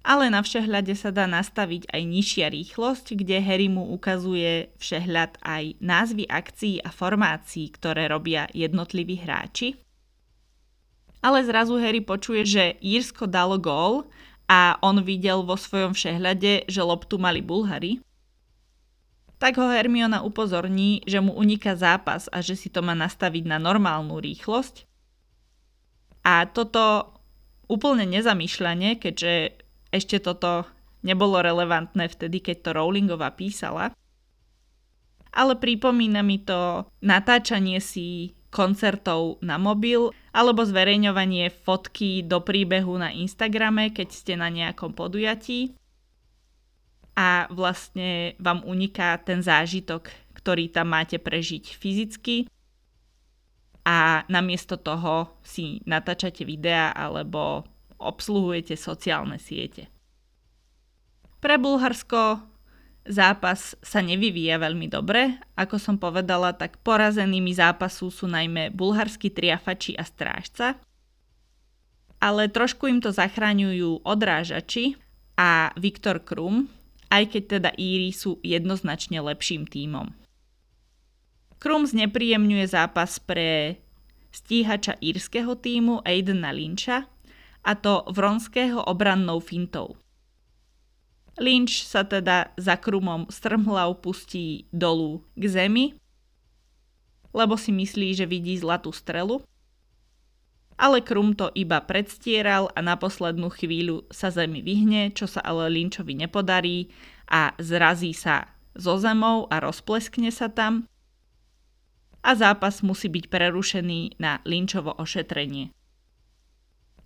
ale 0.00 0.32
na 0.32 0.40
všehľade 0.40 0.96
sa 0.96 1.12
dá 1.12 1.28
nastaviť 1.28 1.92
aj 1.92 2.02
nižšia 2.08 2.46
rýchlosť, 2.48 3.20
kde 3.20 3.36
Harry 3.44 3.68
mu 3.68 3.92
ukazuje 3.92 4.72
všehľad 4.80 5.44
aj 5.44 5.76
názvy 5.76 6.24
akcií 6.24 6.80
a 6.80 6.88
formácií, 6.88 7.68
ktoré 7.68 8.08
robia 8.08 8.48
jednotliví 8.56 9.20
hráči. 9.20 9.76
Ale 11.20 11.44
zrazu 11.44 11.76
Harry 11.76 12.00
počuje, 12.00 12.48
že 12.48 12.80
Írsko 12.80 13.28
dalo 13.28 13.60
gól 13.60 14.08
a 14.48 14.80
on 14.80 15.04
videl 15.04 15.44
vo 15.44 15.60
svojom 15.60 15.92
všehľade, 15.92 16.64
že 16.64 16.80
loptu 16.80 17.20
mali 17.20 17.44
Bulhari. 17.44 18.00
Tak 19.36 19.60
ho 19.60 19.68
Hermiona 19.68 20.24
upozorní, 20.24 21.04
že 21.04 21.20
mu 21.20 21.36
uniká 21.36 21.76
zápas 21.76 22.28
a 22.32 22.40
že 22.40 22.56
si 22.56 22.72
to 22.72 22.80
má 22.80 22.96
nastaviť 22.96 23.44
na 23.44 23.60
normálnu 23.60 24.16
rýchlosť. 24.16 24.88
A 26.24 26.44
toto 26.48 27.16
úplne 27.68 28.04
nezamýšľanie, 28.08 29.00
keďže 29.00 29.60
ešte 29.90 30.22
toto 30.22 30.66
nebolo 31.02 31.42
relevantné 31.42 32.06
vtedy, 32.10 32.42
keď 32.42 32.56
to 32.64 32.70
Rowlingová 32.76 33.34
písala. 33.34 33.92
Ale 35.30 35.54
pripomína 35.54 36.26
mi 36.26 36.42
to 36.42 36.90
natáčanie 37.02 37.78
si 37.78 38.34
koncertov 38.50 39.38
na 39.46 39.62
mobil 39.62 40.10
alebo 40.34 40.66
zverejňovanie 40.66 41.54
fotky 41.54 42.26
do 42.26 42.42
príbehu 42.42 42.98
na 42.98 43.14
Instagrame, 43.14 43.94
keď 43.94 44.08
ste 44.10 44.34
na 44.34 44.50
nejakom 44.50 44.90
podujatí 44.90 45.78
a 47.14 47.46
vlastne 47.50 48.34
vám 48.42 48.66
uniká 48.66 49.18
ten 49.22 49.38
zážitok, 49.38 50.10
ktorý 50.34 50.66
tam 50.70 50.94
máte 50.94 51.22
prežiť 51.22 51.78
fyzicky 51.78 52.50
a 53.86 54.26
namiesto 54.26 54.80
toho 54.80 55.30
si 55.46 55.84
natáčate 55.86 56.42
videa 56.42 56.90
alebo 56.90 57.64
obsluhujete 58.00 58.74
sociálne 58.74 59.36
siete. 59.36 59.92
Pre 61.40 61.56
Bulharsko 61.56 62.40
zápas 63.08 63.76
sa 63.80 64.00
nevyvíja 64.04 64.60
veľmi 64.60 64.88
dobre. 64.92 65.40
Ako 65.56 65.80
som 65.80 65.96
povedala, 65.96 66.52
tak 66.52 66.80
porazenými 66.84 67.52
zápasu 67.56 68.12
sú 68.12 68.28
najmä 68.28 68.72
bulharskí 68.72 69.32
triafači 69.32 69.96
a 69.96 70.04
strážca. 70.04 70.76
Ale 72.20 72.52
trošku 72.52 72.84
im 72.88 73.00
to 73.00 73.08
zachraňujú 73.08 74.04
odrážači 74.04 75.00
a 75.40 75.72
Viktor 75.80 76.20
Krum, 76.20 76.68
aj 77.08 77.32
keď 77.32 77.42
teda 77.56 77.70
Íry 77.80 78.12
sú 78.12 78.36
jednoznačne 78.44 79.24
lepším 79.24 79.64
tímom. 79.64 80.12
Krum 81.56 81.88
znepríjemňuje 81.88 82.64
zápas 82.68 83.16
pre 83.20 83.80
stíhača 84.32 85.00
írskeho 85.00 85.56
týmu 85.56 86.04
Aidena 86.04 86.52
Lynča, 86.52 87.08
a 87.64 87.72
to 87.76 88.04
Vronského 88.08 88.80
obrannou 88.84 89.40
fintou. 89.40 89.96
Lynch 91.40 91.88
sa 91.88 92.04
teda 92.04 92.52
za 92.60 92.76
krumom 92.76 93.24
strmhlav 93.32 94.04
pustí 94.04 94.68
dolu 94.74 95.24
k 95.38 95.44
zemi, 95.48 95.86
lebo 97.32 97.54
si 97.54 97.72
myslí, 97.72 98.12
že 98.12 98.26
vidí 98.28 98.58
zlatú 98.58 98.92
strelu. 98.92 99.40
Ale 100.80 101.04
Krum 101.04 101.36
to 101.36 101.52
iba 101.52 101.76
predstieral 101.84 102.72
a 102.72 102.80
na 102.80 102.96
poslednú 102.96 103.52
chvíľu 103.52 104.08
sa 104.08 104.32
zemi 104.32 104.64
vyhne, 104.64 105.12
čo 105.12 105.28
sa 105.28 105.44
ale 105.44 105.68
Lynchovi 105.68 106.16
nepodarí 106.16 106.88
a 107.28 107.52
zrazí 107.60 108.16
sa 108.16 108.48
zo 108.72 108.96
zemou 108.96 109.44
a 109.52 109.60
rozpleskne 109.60 110.32
sa 110.32 110.48
tam. 110.48 110.88
A 112.24 112.32
zápas 112.32 112.80
musí 112.80 113.12
byť 113.12 113.28
prerušený 113.28 114.20
na 114.20 114.40
Lynchovo 114.48 114.96
ošetrenie. 114.96 115.72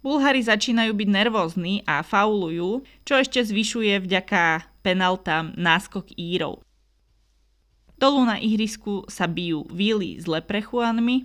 Bulhári 0.04 0.44
začínajú 0.44 0.92
byť 0.92 1.08
nervózni 1.08 1.80
a 1.88 2.04
faulujú, 2.04 2.84
čo 3.08 3.16
ešte 3.16 3.40
zvyšuje 3.40 4.04
vďaka 4.04 4.68
penaltám 4.84 5.56
náskok 5.56 6.12
Írov. 6.20 6.60
Dolu 7.96 8.28
na 8.28 8.36
ihrisku 8.36 9.08
sa 9.08 9.24
bijú 9.24 9.64
víly 9.72 10.20
s 10.20 10.28
leprechuanmi 10.28 11.24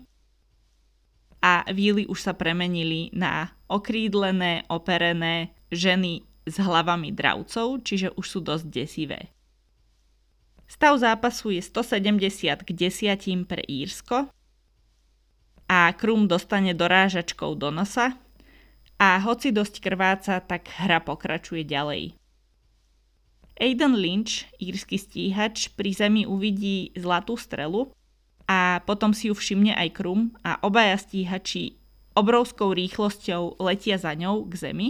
a 1.44 1.68
víly 1.76 2.08
už 2.08 2.24
sa 2.24 2.32
premenili 2.32 3.12
na 3.12 3.52
okrídlené, 3.68 4.64
operené 4.72 5.52
ženy 5.76 6.24
s 6.48 6.56
hlavami 6.56 7.12
dravcov, 7.12 7.84
čiže 7.84 8.16
už 8.16 8.26
sú 8.32 8.40
dosť 8.40 8.64
desivé. 8.72 9.28
Stav 10.72 10.96
zápasu 10.96 11.52
je 11.52 11.60
170 11.68 12.64
k 12.64 12.70
10 12.72 13.44
pre 13.44 13.60
Írsko 13.68 14.32
a 15.68 15.80
Krum 16.00 16.32
dostane 16.32 16.72
dorážačkou 16.72 17.60
do 17.60 17.76
nosa, 17.76 18.16
a 19.00 19.18
hoci 19.24 19.56
dosť 19.56 19.80
krváca, 19.80 20.44
tak 20.44 20.68
hra 20.68 21.00
pokračuje 21.00 21.64
ďalej. 21.64 22.14
Aiden 23.60 23.96
Lynch, 23.96 24.48
írsky 24.60 24.96
stíhač, 25.00 25.72
pri 25.76 25.92
zemi 25.92 26.24
uvidí 26.24 26.96
zlatú 26.96 27.36
strelu 27.36 27.92
a 28.48 28.80
potom 28.88 29.12
si 29.12 29.28
ju 29.32 29.36
všimne 29.36 29.76
aj 29.76 29.90
Krum 29.96 30.32
a 30.44 30.60
obaja 30.64 30.96
stíhači 30.96 31.76
obrovskou 32.16 32.72
rýchlosťou 32.76 33.60
letia 33.64 33.96
za 34.00 34.16
ňou 34.16 34.48
k 34.48 34.54
zemi. 34.56 34.88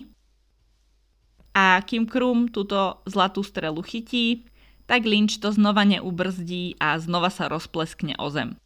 A 1.54 1.82
kým 1.82 2.06
Krum 2.06 2.50
túto 2.50 3.02
zlatú 3.10 3.42
strelu 3.42 3.82
chytí, 3.82 4.46
tak 4.90 5.06
Lynch 5.06 5.38
to 5.38 5.54
znova 5.54 5.86
neubrzdí 5.86 6.78
a 6.82 6.98
znova 6.98 7.30
sa 7.30 7.50
rozpleskne 7.50 8.18
o 8.18 8.30
zem. 8.34 8.58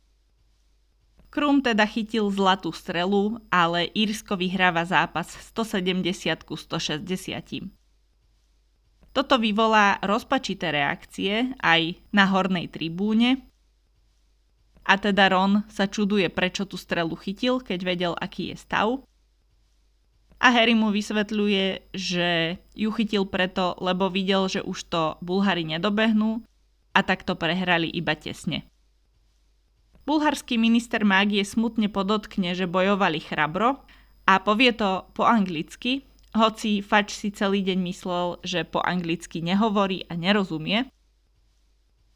Krum 1.34 1.66
teda 1.66 1.82
chytil 1.90 2.30
zlatú 2.30 2.70
strelu, 2.70 3.42
ale 3.50 3.90
Írsko 3.90 4.38
vyhráva 4.38 4.86
zápas 4.86 5.34
170 5.34 6.46
ku 6.46 6.54
160. 6.54 7.74
Toto 9.10 9.36
vyvolá 9.42 9.98
rozpačité 10.06 10.70
reakcie 10.70 11.58
aj 11.58 11.98
na 12.14 12.30
hornej 12.30 12.70
tribúne 12.70 13.42
a 14.86 14.94
teda 15.00 15.32
Ron 15.34 15.66
sa 15.72 15.90
čuduje, 15.90 16.28
prečo 16.30 16.70
tú 16.70 16.76
strelu 16.76 17.16
chytil, 17.18 17.64
keď 17.64 17.80
vedel, 17.82 18.14
aký 18.14 18.52
je 18.54 18.58
stav. 18.62 19.02
A 20.44 20.52
Harry 20.52 20.76
mu 20.76 20.92
vysvetľuje, 20.92 21.96
že 21.96 22.60
ju 22.76 22.90
chytil 22.94 23.24
preto, 23.26 23.80
lebo 23.80 24.12
videl, 24.12 24.46
že 24.52 24.60
už 24.60 24.86
to 24.92 25.02
Bulhári 25.24 25.66
nedobehnú 25.66 26.44
a 26.92 27.00
takto 27.02 27.34
prehrali 27.40 27.88
iba 27.90 28.14
tesne. 28.14 28.68
Bulharský 30.04 30.60
minister 30.60 31.08
mágie 31.08 31.48
smutne 31.48 31.88
podotkne, 31.88 32.52
že 32.52 32.68
bojovali 32.68 33.24
chrabro 33.24 33.80
a 34.28 34.40
povie 34.44 34.76
to 34.76 35.08
po 35.16 35.24
anglicky, 35.24 36.04
hoci 36.36 36.84
Fač 36.84 37.14
si 37.16 37.32
celý 37.32 37.64
deň 37.64 37.80
myslel, 37.88 38.28
že 38.44 38.68
po 38.68 38.84
anglicky 38.84 39.40
nehovorí 39.40 40.04
a 40.10 40.18
nerozumie. 40.20 40.90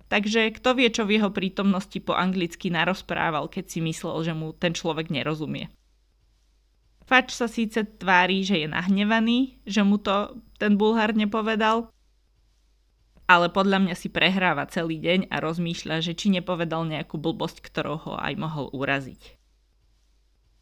Takže 0.07 0.55
kto 0.55 0.75
vie, 0.79 0.87
čo 0.91 1.03
v 1.03 1.19
jeho 1.19 1.29
prítomnosti 1.31 1.99
po 1.99 2.15
anglicky 2.15 2.71
narozprával, 2.71 3.51
keď 3.51 3.65
si 3.71 3.79
myslel, 3.83 4.23
že 4.23 4.33
mu 4.35 4.55
ten 4.55 4.71
človek 4.71 5.11
nerozumie. 5.11 5.67
Fač 7.07 7.31
sa 7.31 7.47
síce 7.47 7.87
tvári, 7.87 8.43
že 8.43 8.63
je 8.63 8.67
nahnevaný, 8.67 9.63
že 9.63 9.79
mu 9.83 9.95
to 9.95 10.35
ten 10.59 10.75
bulhár 10.75 11.15
nepovedal, 11.15 11.87
ale 13.27 13.51
podľa 13.51 13.83
mňa 13.83 13.95
si 13.99 14.07
prehráva 14.07 14.71
celý 14.71 15.03
deň 15.03 15.27
a 15.27 15.43
rozmýšľa, 15.43 15.99
že 15.99 16.15
či 16.15 16.31
nepovedal 16.31 16.87
nejakú 16.87 17.19
blbosť, 17.19 17.59
ktorou 17.59 17.97
ho 18.07 18.13
aj 18.15 18.33
mohol 18.39 18.71
uraziť. 18.71 19.35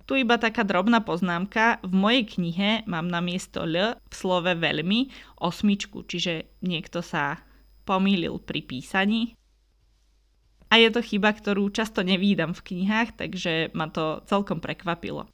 Tu 0.05 0.21
iba 0.21 0.37
taká 0.37 0.61
drobná 0.61 1.01
poznámka. 1.01 1.81
V 1.81 1.93
mojej 1.93 2.25
knihe 2.25 2.85
mám 2.85 3.09
na 3.09 3.25
miesto 3.25 3.65
L 3.65 3.97
v 3.97 4.13
slove 4.13 4.53
veľmi 4.53 5.09
osmičku, 5.41 6.05
čiže 6.05 6.61
niekto 6.61 7.01
sa 7.01 7.41
pomýlil 7.89 8.37
pri 8.41 8.61
písaní. 8.65 9.33
A 10.69 10.81
je 10.81 10.89
to 10.89 11.01
chyba, 11.01 11.33
ktorú 11.33 11.69
často 11.69 12.01
nevídam 12.01 12.53
v 12.53 12.65
knihách, 12.65 13.17
takže 13.17 13.73
ma 13.77 13.89
to 13.89 14.25
celkom 14.25 14.61
prekvapilo. 14.61 15.29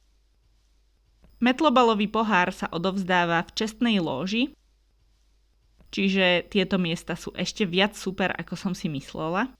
Metlobalový 1.42 2.06
pohár 2.06 2.52
sa 2.54 2.70
odovzdáva 2.70 3.42
v 3.48 3.50
čestnej 3.56 3.96
lóži, 3.98 4.54
čiže 5.92 6.48
tieto 6.48 6.80
miesta 6.80 7.14
sú 7.14 7.30
ešte 7.36 7.68
viac 7.68 7.92
super, 7.94 8.32
ako 8.32 8.56
som 8.56 8.72
si 8.72 8.88
myslela. 8.88 9.52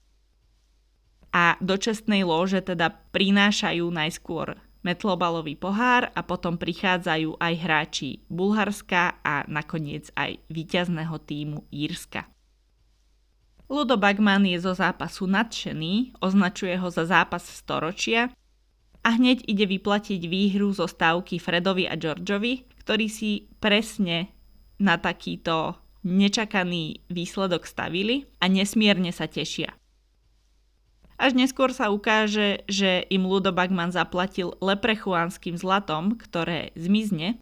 A 1.33 1.57
do 1.61 1.77
čestnej 1.77 2.25
lóže 2.25 2.61
teda 2.61 2.93
prinášajú 3.13 3.85
najskôr 3.89 4.57
metlobalový 4.83 5.55
pohár 5.55 6.11
a 6.11 6.21
potom 6.21 6.59
prichádzajú 6.59 7.39
aj 7.39 7.53
hráči 7.57 8.09
Bulharska 8.27 9.23
a 9.23 9.47
nakoniec 9.47 10.11
aj 10.13 10.43
víťazného 10.51 11.15
týmu 11.23 11.65
Írska. 11.71 12.27
Ludo 13.71 13.97
Bagman 13.97 14.45
je 14.45 14.59
zo 14.59 14.75
zápasu 14.75 15.25
nadšený, 15.25 16.19
označuje 16.19 16.75
ho 16.77 16.91
za 16.91 17.07
zápas 17.07 17.47
storočia 17.47 18.29
a 19.01 19.09
hneď 19.17 19.47
ide 19.49 19.65
vyplatiť 19.65 20.21
výhru 20.29 20.69
zo 20.75 20.85
stávky 20.85 21.41
Fredovi 21.41 21.89
a 21.89 21.97
Georgeovi, 21.97 22.69
ktorí 22.83 23.07
si 23.07 23.49
presne 23.57 24.29
na 24.77 24.99
takýto 24.99 25.79
nečakaný 26.03 27.01
výsledok 27.07 27.63
stavili 27.63 28.27
a 28.43 28.51
nesmierne 28.51 29.09
sa 29.15 29.25
tešia. 29.25 29.71
Až 31.15 31.39
neskôr 31.39 31.71
sa 31.71 31.87
ukáže, 31.87 32.67
že 32.67 33.07
im 33.07 33.23
Ludo 33.23 33.55
Bagman 33.55 33.95
zaplatil 33.95 34.59
leprechuánskym 34.59 35.55
zlatom, 35.55 36.19
ktoré 36.19 36.75
zmizne 36.75 37.39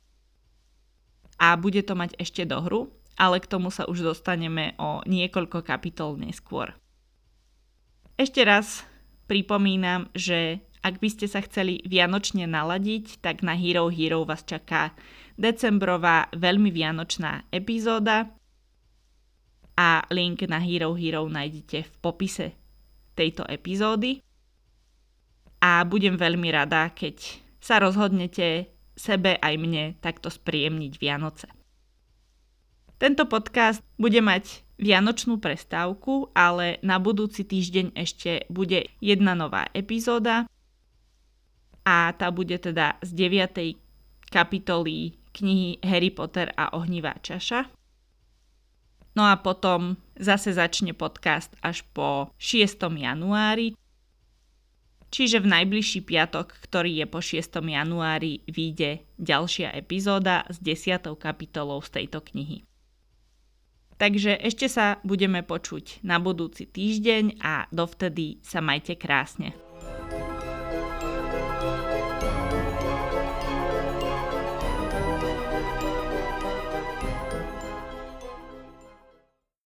a 1.42 1.58
bude 1.58 1.82
to 1.82 1.98
mať 1.98 2.14
ešte 2.22 2.46
do 2.46 2.62
hru, 2.62 2.82
ale 3.18 3.42
k 3.42 3.50
tomu 3.50 3.74
sa 3.74 3.90
už 3.90 4.06
dostaneme 4.06 4.78
o 4.78 5.02
niekoľko 5.10 5.66
kapitol 5.66 6.22
neskôr. 6.22 6.78
Ešte 8.22 8.46
raz 8.46 8.86
pripomínam, 9.26 10.14
že 10.14 10.62
ak 10.86 11.02
by 11.02 11.10
ste 11.10 11.26
sa 11.26 11.42
chceli 11.42 11.82
vianočne 11.86 12.46
naladiť, 12.46 13.22
tak 13.22 13.42
na 13.42 13.58
Hero 13.58 13.90
Hero 13.90 14.26
vás 14.26 14.46
čaká 14.46 14.94
decembrová 15.38 16.30
veľmi 16.34 16.70
vianočná 16.70 17.50
epizóda 17.50 18.30
a 19.78 20.06
link 20.12 20.44
na 20.48 20.60
Hero 20.60 20.94
Hero 20.94 21.26
nájdete 21.28 21.88
v 21.88 21.94
popise 22.02 22.48
tejto 23.16 23.46
epizódy. 23.48 24.20
A 25.62 25.86
budem 25.86 26.18
veľmi 26.18 26.50
rada, 26.50 26.90
keď 26.90 27.38
sa 27.62 27.78
rozhodnete 27.78 28.74
sebe 28.98 29.38
aj 29.38 29.54
mne 29.62 29.84
takto 30.02 30.34
spríjemniť 30.34 30.94
Vianoce. 30.98 31.48
Tento 33.02 33.26
podcast 33.26 33.82
bude 33.98 34.22
mať 34.22 34.62
vianočnú 34.78 35.38
prestávku, 35.42 36.30
ale 36.34 36.78
na 36.82 36.98
budúci 37.02 37.46
týždeň 37.46 37.94
ešte 37.98 38.46
bude 38.50 38.90
jedna 39.02 39.34
nová 39.34 39.70
epizóda 39.74 40.46
a 41.82 42.14
tá 42.14 42.30
bude 42.30 42.58
teda 42.62 42.98
z 43.02 43.10
9. 43.14 43.78
kapitoly 44.30 45.18
knihy 45.34 45.82
Harry 45.82 46.14
Potter 46.14 46.54
a 46.54 46.78
ohnivá 46.78 47.18
čaša. 47.22 47.81
No 49.12 49.28
a 49.28 49.36
potom 49.36 50.00
zase 50.16 50.56
začne 50.56 50.96
podcast 50.96 51.52
až 51.60 51.84
po 51.92 52.32
6. 52.40 52.80
januári, 52.96 53.76
čiže 55.12 55.44
v 55.44 55.52
najbližší 55.52 56.08
piatok, 56.08 56.56
ktorý 56.64 57.04
je 57.04 57.06
po 57.12 57.20
6. 57.20 57.60
januári, 57.60 58.40
vyjde 58.48 59.04
ďalšia 59.20 59.76
epizóda 59.76 60.48
s 60.48 60.64
10. 60.64 61.12
kapitolou 61.20 61.84
z 61.84 61.90
tejto 62.02 62.24
knihy. 62.24 62.64
Takže 64.00 64.34
ešte 64.42 64.66
sa 64.66 64.98
budeme 65.06 65.46
počuť 65.46 66.02
na 66.02 66.18
budúci 66.18 66.66
týždeň 66.66 67.38
a 67.44 67.70
dovtedy 67.70 68.42
sa 68.42 68.58
majte 68.58 68.98
krásne. 68.98 69.54